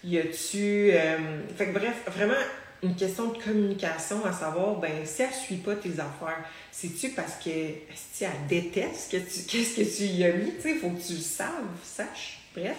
[0.04, 0.90] y a-tu.
[0.92, 1.16] Euh...
[1.56, 2.34] Fait que bref, vraiment
[2.82, 7.10] une question de communication, à savoir, ben, si elle ne suit pas tes affaires, c'est-tu
[7.10, 7.50] parce que
[7.94, 9.10] si elle déteste
[9.46, 10.52] qu'est-ce que tu y as mis?
[10.64, 11.48] Il faut que tu le saves,
[11.84, 12.40] saches.
[12.54, 12.76] Bref.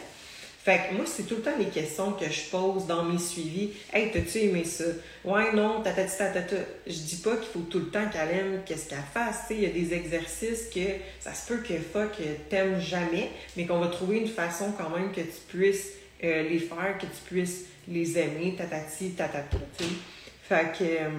[0.63, 3.72] Fait que moi, c'est tout le temps les questions que je pose dans mes suivis.
[3.92, 4.86] Hey, t'as-tu aimé ça?
[5.26, 6.56] Ouais, non, tata, tata, tata.
[6.88, 9.48] Je dis pas qu'il faut tout le temps qu'elle aime qu'est-ce qu'elle fasse.
[9.50, 10.80] Il y a des exercices que
[11.20, 12.12] ça se peut que fuck,
[12.50, 15.89] t'aimes jamais, mais qu'on va trouver une façon quand même que tu puisses
[16.24, 19.58] euh, les faire, que tu puisses les aimer, tatati, tatata,
[20.44, 21.10] Fait que, euh,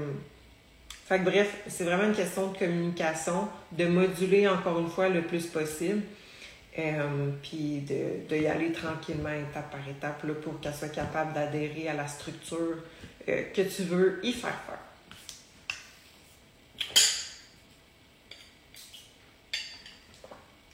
[1.06, 5.22] fait que bref, c'est vraiment une question de communication, de moduler encore une fois le
[5.22, 6.02] plus possible,
[6.78, 11.32] euh, puis de, de, y aller tranquillement, étape par étape, là, pour qu'elle soit capable
[11.32, 12.78] d'adhérer à la structure
[13.28, 14.78] euh, que tu veux y faire faire.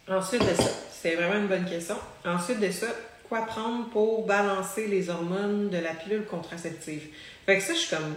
[0.08, 1.96] Ensuite de ça, c'est vraiment une bonne question.
[2.24, 2.86] Ensuite de ça,
[3.30, 7.06] quoi prendre pour balancer les hormones de la pilule contraceptive.
[7.46, 8.16] Fait que ça, je suis comme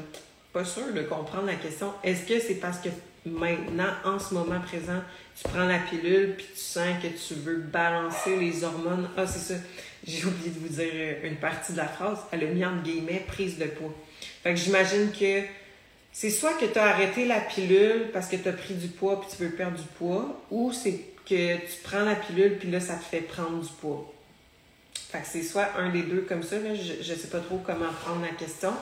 [0.51, 1.93] pas sûre de comprendre la question.
[2.03, 2.89] Est-ce que c'est parce que
[3.23, 5.01] maintenant, en ce moment présent,
[5.35, 9.07] tu prends la pilule puis tu sens que tu veux balancer les hormones?
[9.15, 9.59] Ah, c'est ça.
[10.03, 12.17] J'ai oublié de vous dire une partie de la phrase.
[12.31, 13.93] Elle a mis entre guillemets prise de poids.
[14.41, 15.43] Fait que j'imagine que
[16.11, 19.21] c'est soit que tu as arrêté la pilule parce que tu as pris du poids
[19.21, 20.99] puis tu veux perdre du poids, ou c'est
[21.29, 24.12] que tu prends la pilule puis là, ça te fait prendre du poids.
[25.13, 27.61] Fait que c'est soit un des deux comme ça, là, je ne sais pas trop
[27.63, 28.73] comment prendre la question.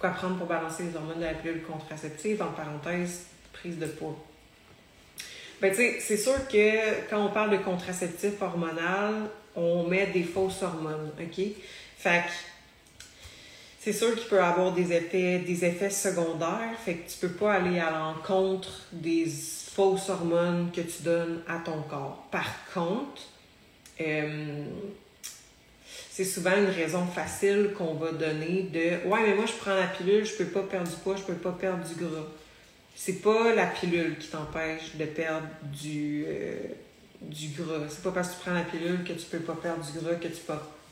[0.00, 4.18] Quoi prendre pour balancer les hormones de la pilule contraceptive, en parenthèse, prise de poids.
[5.60, 10.24] Ben, tu sais, c'est sûr que quand on parle de contraceptif hormonal, on met des
[10.24, 11.44] fausses hormones, OK?
[11.98, 12.32] Fait que
[13.78, 17.52] c'est sûr qu'il peut avoir des effets, des effets secondaires, fait que tu peux pas
[17.52, 22.26] aller à l'encontre des fausses hormones que tu donnes à ton corps.
[22.32, 23.22] Par contre,
[24.00, 24.64] euh,
[26.16, 29.86] c'est souvent une raison facile qu'on va donner de Ouais, mais moi je prends la
[29.86, 32.24] pilule, je peux pas perdre du poids, je peux pas perdre du gras.
[32.94, 36.56] C'est pas la pilule qui t'empêche de perdre du, euh,
[37.20, 37.84] du gras.
[37.90, 40.14] C'est pas parce que tu prends la pilule que tu peux pas perdre du gras,
[40.14, 40.40] que tu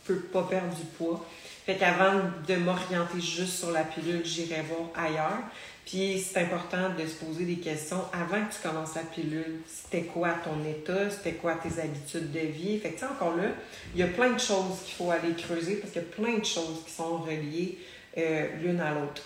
[0.04, 1.26] peux pas perdre du poids.
[1.64, 5.40] Fait qu'avant de m'orienter juste sur la pilule, j'irai voir ailleurs.
[5.84, 9.60] Puis c'est important de se poser des questions avant que tu commences la pilule.
[9.66, 11.10] C'était quoi ton état?
[11.10, 12.78] C'était quoi tes habitudes de vie?
[12.78, 13.50] Fait que encore là,
[13.94, 16.38] il y a plein de choses qu'il faut aller creuser parce qu'il y a plein
[16.38, 17.78] de choses qui sont reliées
[18.16, 19.22] euh, l'une à l'autre.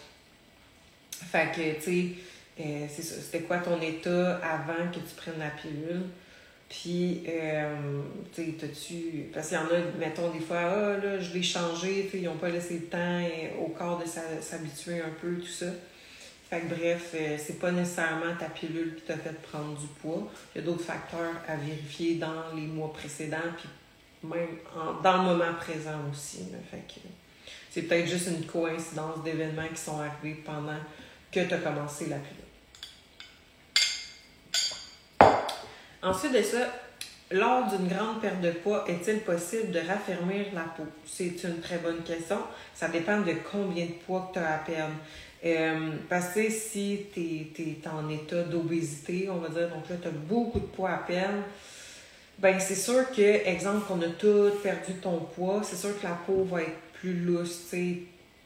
[1.12, 2.06] Fait que, tu sais,
[2.60, 2.86] euh.
[2.88, 6.06] C'était quoi ton état avant que tu prennes la pilule?
[6.68, 8.02] Puis, euh,
[8.34, 9.30] tu sais, t'as-tu.
[9.32, 12.36] Parce qu'il y en a, mettons, des fois, ah, là, je l'ai changé, ils n'ont
[12.36, 13.22] pas laissé le temps
[13.60, 14.04] au corps de
[14.40, 15.66] s'habituer un peu, tout ça.
[16.48, 20.26] Fait que bref, euh, c'est pas nécessairement ta pilule qui t'a fait prendre du poids.
[20.54, 23.68] Il y a d'autres facteurs à vérifier dans les mois précédents, puis
[24.22, 24.48] même
[25.02, 26.46] dans le moment présent aussi.
[26.70, 27.00] Fait que
[27.70, 30.78] c'est peut-être juste une coïncidence d'événements qui sont arrivés pendant
[31.30, 32.44] que tu as commencé la pilule.
[36.02, 36.72] Ensuite de ça,
[37.30, 40.86] lors d'une grande perte de poids, est-il possible de raffermir la peau?
[41.04, 42.38] C'est une très bonne question.
[42.74, 44.94] Ça dépend de combien de poids que tu as à perdre.
[45.44, 50.08] Euh, parce que si tu es, en état d'obésité, on va dire, donc là, tu
[50.08, 51.44] as beaucoup de poids à perdre,
[52.38, 56.14] ben c'est sûr que, exemple, qu'on a tout perdu ton poids, c'est sûr que la
[56.14, 57.98] peau va être plus lousse, tu sais,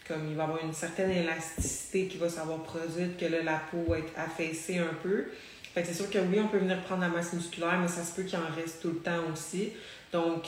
[0.06, 3.62] comme il va y avoir une certaine élasticité qui va savoir produire, que là, la
[3.70, 5.26] peau va être affaissée un peu.
[5.74, 8.14] Fait c'est sûr que oui, on peut venir prendre la masse musculaire, mais ça se
[8.14, 9.72] peut qu'il en reste tout le temps aussi.
[10.12, 10.44] Donc,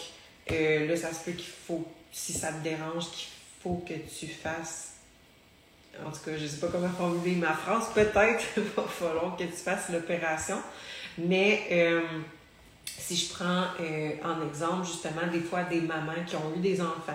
[0.50, 3.28] euh, là, ça se peut qu'il faut, si ça te dérange, qu'il
[3.62, 4.93] faut que tu fasses
[6.04, 8.44] en tout cas, je ne sais pas comment formuler ma phrase, peut-être
[8.76, 10.56] va falloir que tu fasses l'opération.
[11.18, 12.00] Mais euh,
[12.84, 16.80] si je prends euh, en exemple justement des fois des mamans qui ont eu des
[16.80, 17.12] enfants,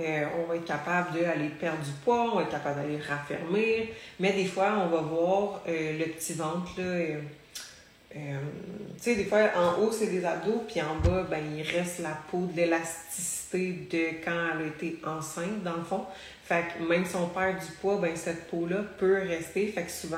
[0.00, 3.88] euh, on va être capable d'aller perdre du poids, on va être capable d'aller raffermir,
[4.20, 7.16] mais des fois on va voir le petit ventre là.
[8.12, 8.18] tu
[8.98, 12.16] sais, des fois, en haut, c'est des abdos, puis en bas, ben, il reste la
[12.30, 16.04] peau de l'élasticité de quand elle a été enceinte, dans le fond.
[16.44, 19.68] Fait que même si on perd du poids, ben cette peau-là peut rester.
[19.68, 20.16] Fait que souvent,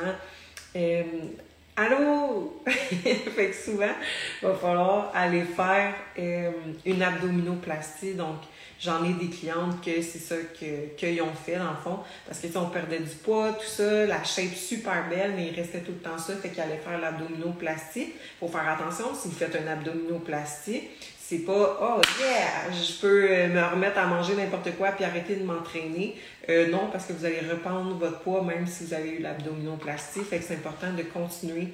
[0.76, 1.02] euh,
[1.76, 2.62] allô!
[2.66, 3.94] fait que souvent,
[4.42, 6.50] il va falloir aller faire euh,
[6.84, 8.14] une abdominoplastie.
[8.14, 8.36] Donc,
[8.80, 11.98] j'en ai des clientes que c'est ça qu'ils ont fait dans le fond.
[12.26, 15.80] Parce que on perdait du poids, tout ça, la shape super belle, mais il restait
[15.80, 16.34] tout le temps ça.
[16.36, 18.12] Fait qu'ils allaient faire l'abdominoplastie.
[18.38, 20.82] Faut faire attention si vous faites une abdominoplastie
[21.30, 25.44] c'est pas oh yeah, je peux me remettre à manger n'importe quoi puis arrêter de
[25.44, 26.16] m'entraîner.
[26.48, 30.24] Euh, non, parce que vous allez reprendre votre poids même si vous avez eu l'abdominoplastie.
[30.24, 31.68] Fait que c'est important de continuer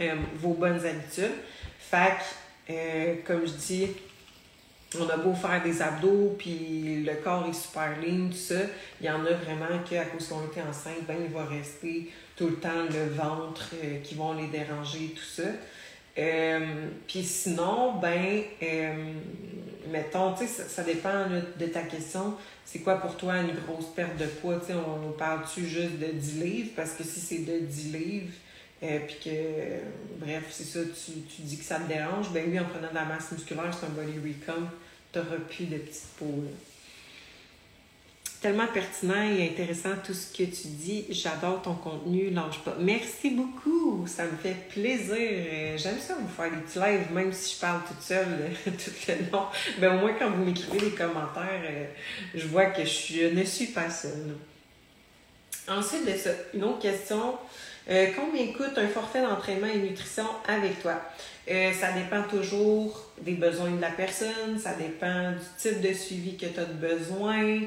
[0.00, 1.34] euh, vos bonnes habitudes.
[1.80, 2.12] Fait
[2.68, 3.88] que, euh, comme je dis,
[4.96, 8.60] on a beau faire des abdos, puis le corps est super lean, tout ça.
[9.00, 12.46] Il y en a vraiment qu'à cause qu'on était enceinte, ben, il va rester tout
[12.46, 13.70] le temps le ventre
[14.04, 15.48] qui vont les déranger, tout ça.
[16.18, 19.12] Euh, puis sinon, ben, euh,
[19.90, 21.26] mettons, tu sais, ça, dépend
[21.58, 22.34] de ta question.
[22.64, 24.58] C'est quoi pour toi une grosse perte de poids?
[24.60, 26.70] Tu sais, on, parle-tu juste de 10 livres?
[26.76, 28.32] Parce que si c'est de 10 livres,
[28.82, 32.58] euh, puis que, bref, c'est ça, tu, tu, dis que ça te dérange, ben oui,
[32.58, 34.68] en prenant de la masse musculaire, c'est un body recom,
[35.12, 36.69] t'auras plus de petites peaux, là
[38.40, 41.04] tellement pertinent et intéressant tout ce que tu dis.
[41.10, 42.74] J'adore ton contenu, lâche pas.
[42.78, 45.16] Merci beaucoup, ça me fait plaisir.
[45.18, 48.90] Euh, j'aime ça vous faire des petits lives, même si je parle toute seule tout
[49.08, 49.44] le long.
[49.78, 51.84] Mais au moins quand vous m'écrivez des commentaires, euh,
[52.34, 54.36] je vois que je ne suis pas seule.
[55.68, 57.34] Ensuite de ça, une autre question.
[57.90, 61.00] Euh, combien coûte un forfait d'entraînement et nutrition avec toi?
[61.80, 66.46] ça dépend toujours des besoins de la personne, ça dépend du type de suivi que
[66.46, 67.62] tu as besoin,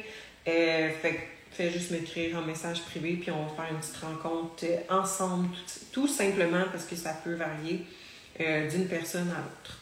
[0.48, 1.20] euh, fait
[1.52, 5.50] fais juste m'écrire un message privé, puis on va faire une petite rencontre euh, ensemble,
[5.92, 7.86] tout, simplement parce que ça peut varier
[8.42, 9.80] euh, d'une personne à l'autre.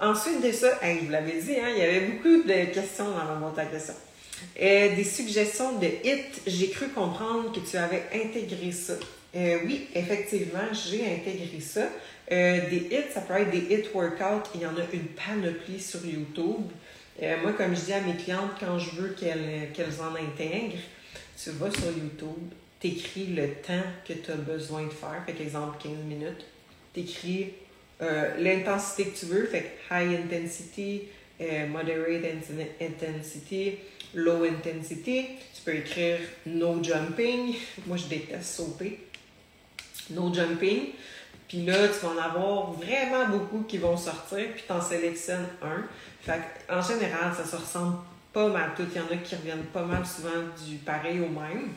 [0.00, 3.24] Ensuite de ça, je vous l'avais dit, hein, il y avait beaucoup de questions dans
[3.24, 3.94] ma boîte à questions.
[4.58, 8.94] des suggestions de hits, j'ai cru comprendre que tu avais intégré ça.
[9.34, 11.88] oui, effectivement, j'ai intégré ça.
[12.28, 16.04] des hits, ça peut être des hit workouts, il y en a une panoplie sur
[16.04, 16.66] YouTube.
[17.22, 20.76] Euh, moi, comme je dis à mes clientes, quand je veux qu'elles en intègrent,
[21.42, 25.22] tu vas sur YouTube, tu écris le temps que tu as besoin de faire.
[25.24, 26.44] Fait exemple, 15 minutes.
[26.92, 27.54] Tu écris
[28.02, 29.46] euh, l'intensité que tu veux.
[29.46, 31.04] Fait high intensity,
[31.40, 32.24] euh, moderate
[32.80, 33.78] intensity,
[34.14, 35.26] low intensity.
[35.54, 37.54] Tu peux écrire no jumping.
[37.86, 39.00] Moi, je déteste sauter.
[40.10, 40.92] No jumping.
[41.48, 45.46] Puis là, tu vas en avoir vraiment beaucoup qui vont sortir, puis tu en sélectionnes
[45.62, 45.84] un.
[46.20, 47.98] Fait en général, ça se ressemble
[48.32, 48.86] pas mal tout.
[48.92, 51.70] Il y en a qui reviennent pas mal souvent du pareil au même.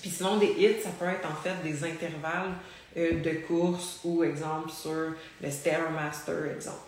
[0.00, 2.52] Puis sinon, des hits, ça peut être en fait des intervalles
[2.96, 6.78] euh, de course ou, exemple, sur le Stairmaster, exemple.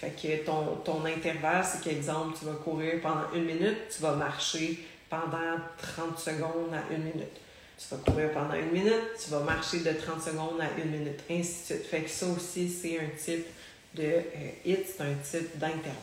[0.00, 4.14] Fait que ton, ton intervalle, c'est qu'exemple, tu vas courir pendant une minute, tu vas
[4.14, 5.58] marcher pendant
[5.96, 7.40] 30 secondes à une minute.
[7.80, 11.20] Tu vas courir pendant une minute, tu vas marcher de 30 secondes à une minute,
[11.30, 11.86] ainsi de suite.
[11.86, 13.46] Fait que ça aussi, c'est un type
[13.94, 15.94] de euh, hit, c'est un type d'intervalle.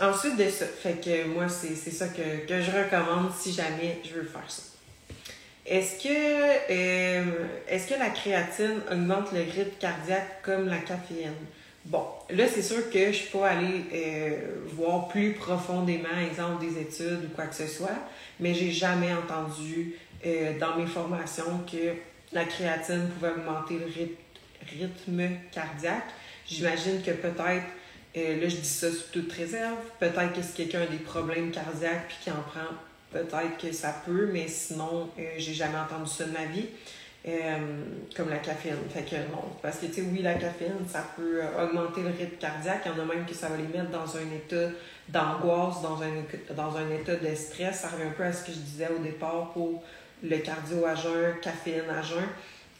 [0.00, 4.24] Ensuite de ça, fait que moi, c'est ça que, je recommande si jamais je veux
[4.24, 4.62] faire ça.
[5.64, 6.08] Est-ce que,
[6.70, 11.32] euh, est-ce que la créatine augmente le rythme cardiaque comme la caféine?
[11.86, 13.28] Bon, là, c'est sûr que je ne suis
[13.94, 14.30] euh,
[14.72, 18.00] voir plus profondément, exemple, des études ou quoi que ce soit,
[18.40, 19.94] mais j'ai jamais entendu
[20.26, 21.94] euh, dans mes formations que
[22.32, 26.08] la créatine pouvait augmenter le rythme cardiaque.
[26.48, 27.66] J'imagine que peut-être
[28.16, 29.76] euh, là, je dis ça sous toute réserve.
[30.00, 32.74] Peut-être que si quelqu'un a des problèmes cardiaques puis qui en prend,
[33.12, 35.08] peut-être que ça peut, mais sinon,
[35.38, 36.66] j'ai jamais entendu ça de ma vie.
[37.28, 37.58] Euh,
[38.14, 38.76] comme la caféine.
[38.88, 39.42] Fait que non.
[39.60, 42.82] Parce que, tu sais, oui, la caféine, ça peut augmenter le rythme cardiaque.
[42.86, 44.70] Il y en a même que ça va les mettre dans un état
[45.08, 47.80] d'angoisse, dans un, dans un état de stress.
[47.80, 49.82] Ça revient un peu à ce que je disais au départ pour
[50.22, 52.28] le cardio à jeun, caféine à jeun.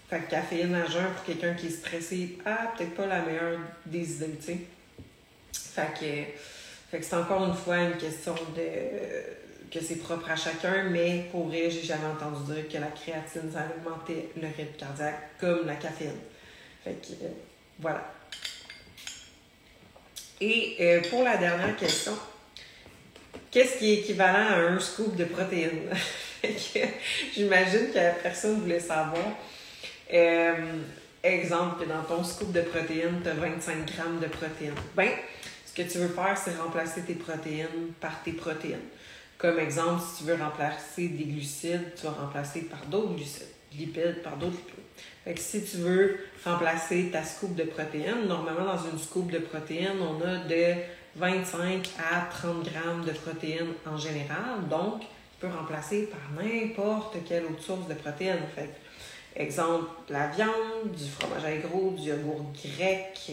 [0.09, 3.59] Fait que caféine à jeun pour quelqu'un qui est stressé, ah, peut-être pas la meilleure
[3.85, 4.59] des idées, tu sais.
[5.75, 6.29] Fait
[6.93, 8.63] que, c'est encore une fois une question de
[9.71, 13.51] que c'est propre à chacun, mais pour vrai, j'ai jamais entendu dire que la créatine,
[13.53, 16.19] ça augmentait le rythme cardiaque comme la caféine.
[16.85, 17.29] Fait que, euh,
[17.79, 18.13] voilà.
[20.41, 22.13] Et euh, pour la dernière question,
[23.51, 25.91] qu'est-ce qui est équivalent à un scoop de protéines?
[27.35, 29.25] J'imagine que la personne voulait savoir.
[30.13, 30.55] Euh,
[31.23, 34.75] exemple, que dans ton scoop de protéines, tu as 25 grammes de protéines.
[34.95, 35.11] Ben,
[35.65, 38.79] ce que tu veux faire, c'est remplacer tes protéines par tes protéines.
[39.39, 44.23] Comme exemple, si tu veux remplacer des glucides, tu vas remplacer par d'autres glucides, lipides
[44.23, 44.57] par d'autres.
[45.25, 49.39] Fait que si tu veux remplacer ta scoop de protéines, normalement dans une scoop de
[49.39, 50.75] protéines, on a de
[51.17, 54.69] 25 à 30 grammes de protéines en général.
[54.71, 55.07] Donc, tu
[55.41, 58.39] peux remplacer par n'importe quelle autre source de protéines.
[58.55, 58.71] Fait
[59.35, 63.31] exemple, la viande, du fromage agro, du yogourt grec,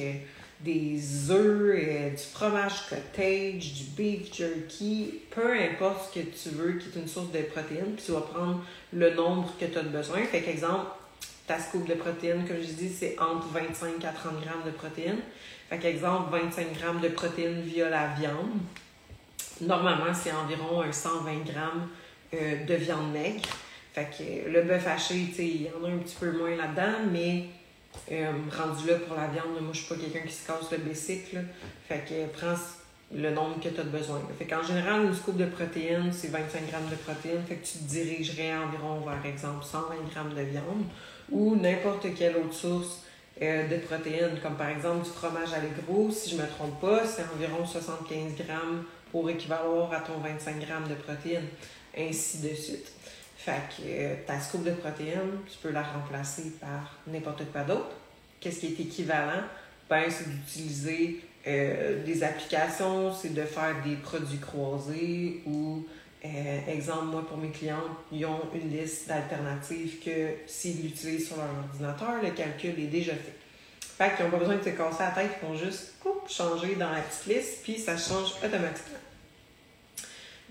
[0.64, 6.74] des œufs, euh, du fromage cottage, du beef jerky, peu importe ce que tu veux
[6.74, 9.84] qui est une source de protéines, puis tu vas prendre le nombre que tu as
[9.84, 10.20] besoin.
[10.24, 10.88] Fait qu'exemple,
[11.48, 15.22] ta scoop de protéines, comme je dis, c'est entre 25 à 30 grammes de protéines.
[15.70, 18.60] Fait qu'exemple, 25 grammes de protéines via la viande.
[19.62, 21.88] Normalement, c'est environ 120 grammes
[22.34, 23.50] euh, de viande maigre.
[23.94, 27.46] Fait que le bœuf haché, il y en a un petit peu moins là-dedans, mais
[28.12, 30.78] euh, rendu là pour la viande, moi je suis pas quelqu'un qui se casse le
[30.78, 31.44] bicycle.
[31.88, 32.56] Fait que prends
[33.16, 34.22] le nombre que tu as besoin.
[34.38, 37.44] Fait qu'en général, une scoop de protéines, c'est 25 grammes de protéines.
[37.48, 40.86] Fait que tu te dirigerais environ vers exemple 120 grammes de viande
[41.32, 43.04] ou n'importe quelle autre source
[43.42, 46.12] euh, de protéines, comme par exemple du fromage à.
[46.12, 50.88] Si je me trompe pas, c'est environ 75 grammes pour équivaloir à ton 25 grammes
[50.88, 51.48] de protéines,
[51.98, 52.92] ainsi de suite.
[53.44, 57.92] Fait que euh, ta scoop de protéines, tu peux la remplacer par n'importe quoi d'autre.
[58.40, 59.42] Qu'est-ce qui est équivalent?
[59.90, 65.86] Ben, c'est d'utiliser euh, des applications, c'est de faire des produits croisés ou,
[66.24, 67.84] euh, exemple, moi, pour mes clients,
[68.14, 73.12] ils ont une liste d'alternatives que s'ils l'utilisent sur leur ordinateur, le calcul est déjà
[73.12, 73.36] fait.
[73.82, 75.96] Fait qu'ils n'ont pas besoin de se casser la tête, ils font juste
[76.30, 79.00] changer dans la petite liste, puis ça change automatiquement.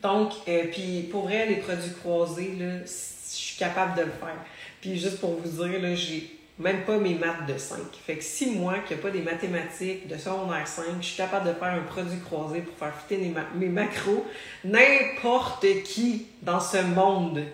[0.03, 4.36] Donc, euh, puis pour vrai, les produits croisés, là, je suis capable de le faire.
[4.80, 7.78] Puis juste pour vous dire, là, j'ai même pas mes maths de 5.
[8.05, 11.48] Fait que si moi, qui n'ai pas des mathématiques de secondaire 5, je suis capable
[11.48, 14.26] de faire un produit croisé pour faire fitter mes, macros,
[14.64, 17.44] n'importe qui dans ce monde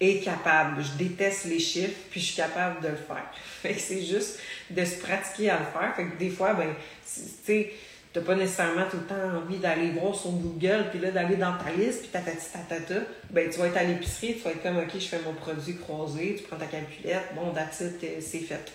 [0.00, 0.82] est capable.
[0.82, 3.30] Je déteste les chiffres, puis je suis capable de le faire.
[3.62, 4.38] Fait que c'est juste
[4.70, 5.94] de se pratiquer à le faire.
[5.94, 6.74] Fait que des fois, ben,
[7.04, 7.72] tu sais,
[8.16, 11.56] n'as pas nécessairement tout le temps envie d'aller voir sur Google, puis là, d'aller dans
[11.56, 14.78] ta liste, puis tatati tatata, ben, tu vas être à l'épicerie, tu vas être comme,
[14.78, 17.90] OK, je fais mon produit croisé, tu prends ta calculette, bon, that's euh,
[18.20, 18.72] c'est fait.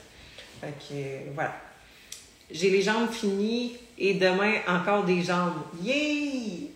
[0.61, 1.55] Fait que, euh, voilà.
[2.49, 5.63] J'ai les jambes finies et demain, encore des jambes.
[5.81, 6.71] Yay!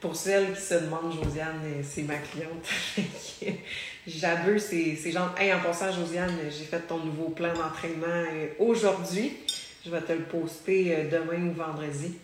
[0.00, 3.54] Pour celles qui se demandent, Josiane, euh, c'est ma cliente.
[4.06, 5.30] J'abuse ces, ces jambes.
[5.38, 8.24] Hey, en passant, Josiane, j'ai fait ton nouveau plan d'entraînement
[8.58, 9.36] aujourd'hui.
[9.84, 12.14] Je vais te le poster euh, demain ou vendredi.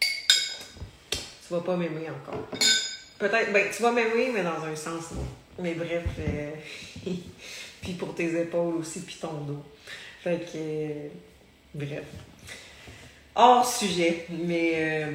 [0.00, 2.48] Tu vas pas m'aimer encore.
[3.18, 5.26] Peut-être, ben, tu vas m'aimer, mais dans un sens, non.
[5.58, 6.50] Mais bref, euh,
[7.82, 9.62] puis pour tes épaules aussi, puis ton dos.
[10.22, 11.08] Fait que, euh,
[11.74, 12.06] bref.
[13.40, 15.06] Hors sujet, mais, euh,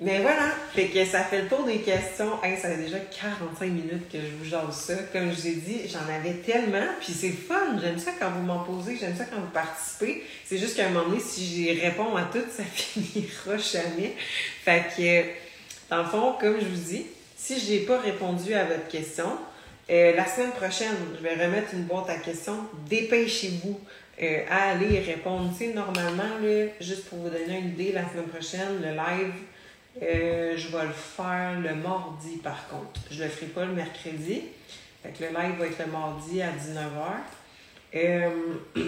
[0.00, 0.48] mais voilà.
[0.72, 2.40] Fait que ça fait le tour des questions.
[2.40, 4.94] Hey, ça fait déjà 45 minutes que je vous jase ça.
[5.12, 7.76] Comme je vous ai dit, j'en avais tellement, puis c'est fun.
[7.82, 10.22] J'aime ça quand vous m'en posez, j'aime ça quand vous participez.
[10.44, 14.14] C'est juste qu'à un moment donné, si j'y réponds à toutes, ça finira jamais.
[14.64, 17.06] Fait que, dans le fond, comme je vous dis,
[17.36, 19.36] si je n'ai pas répondu à votre question,
[19.90, 22.60] euh, la semaine prochaine, je vais remettre une boîte à questions.
[22.88, 23.80] Dépêchez-vous
[24.22, 25.50] euh, à aller répondre.
[25.56, 29.32] Tu sais, normalement, là, juste pour vous donner une idée, la semaine prochaine, le live,
[30.02, 33.00] euh, je vais le faire le mardi par contre.
[33.10, 34.42] Je le ferai pas le mercredi.
[35.02, 37.22] Fait que le live va être le mardi à 19h.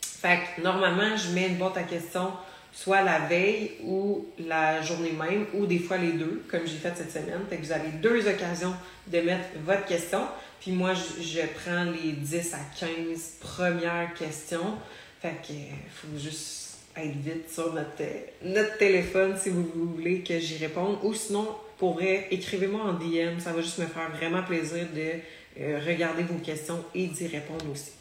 [0.00, 2.32] fait que normalement, je mets une boîte à questions
[2.74, 6.92] soit la veille ou la journée même, ou des fois les deux, comme j'ai fait
[6.96, 7.40] cette semaine.
[7.48, 8.74] Fait que vous avez deux occasions
[9.06, 10.22] de mettre votre question.
[10.64, 14.78] Puis moi, je, prends les 10 à 15 premières questions.
[15.20, 15.52] Fait que
[15.90, 18.02] faut juste être vite sur notre,
[18.42, 20.96] notre téléphone si vous voulez que j'y réponde.
[21.02, 21.46] Ou sinon,
[21.76, 23.40] pourrait écrivez-moi en DM.
[23.40, 27.66] Ça va juste me faire vraiment plaisir de euh, regarder vos questions et d'y répondre
[27.70, 27.92] aussi.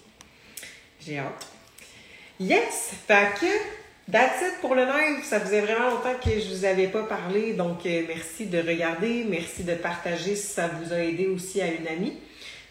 [1.06, 1.46] J'ai hâte.
[2.40, 2.92] Yes!
[3.06, 3.46] Fait que
[4.10, 5.22] That's it pour le live.
[5.26, 9.26] Ça faisait vraiment longtemps que je vous avais pas parlé, donc euh, merci de regarder,
[9.30, 12.18] merci de partager si ça vous a aidé aussi à une amie.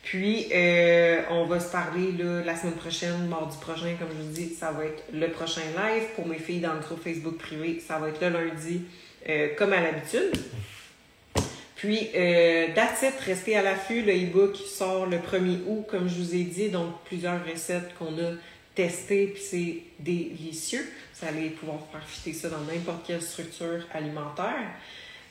[0.03, 4.32] Puis euh, on va se parler là, la semaine prochaine, mardi prochain, comme je vous
[4.32, 6.05] dis, ça va être le prochain live.
[6.16, 8.82] Pour mes filles dans le groupe Facebook privé, ça va être le lundi,
[9.28, 10.32] euh, comme à l'habitude.
[11.76, 14.03] Puis, euh, that's restez à l'affût.
[14.03, 18.16] Le e-book sort le 1er août, comme je vous ai dit, donc plusieurs recettes qu'on
[18.18, 18.32] a
[18.74, 20.88] testées, puis c'est délicieux.
[21.14, 24.70] Vous allez pouvoir faire fitter ça dans n'importe quelle structure alimentaire.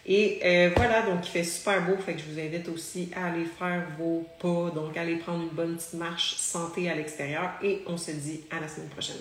[0.06, 3.28] Et euh, voilà, donc il fait super beau, fait que je vous invite aussi à
[3.28, 7.84] aller faire vos pas, donc aller prendre une bonne petite marche santé à l'extérieur et
[7.86, 9.18] on se dit à la semaine prochaine.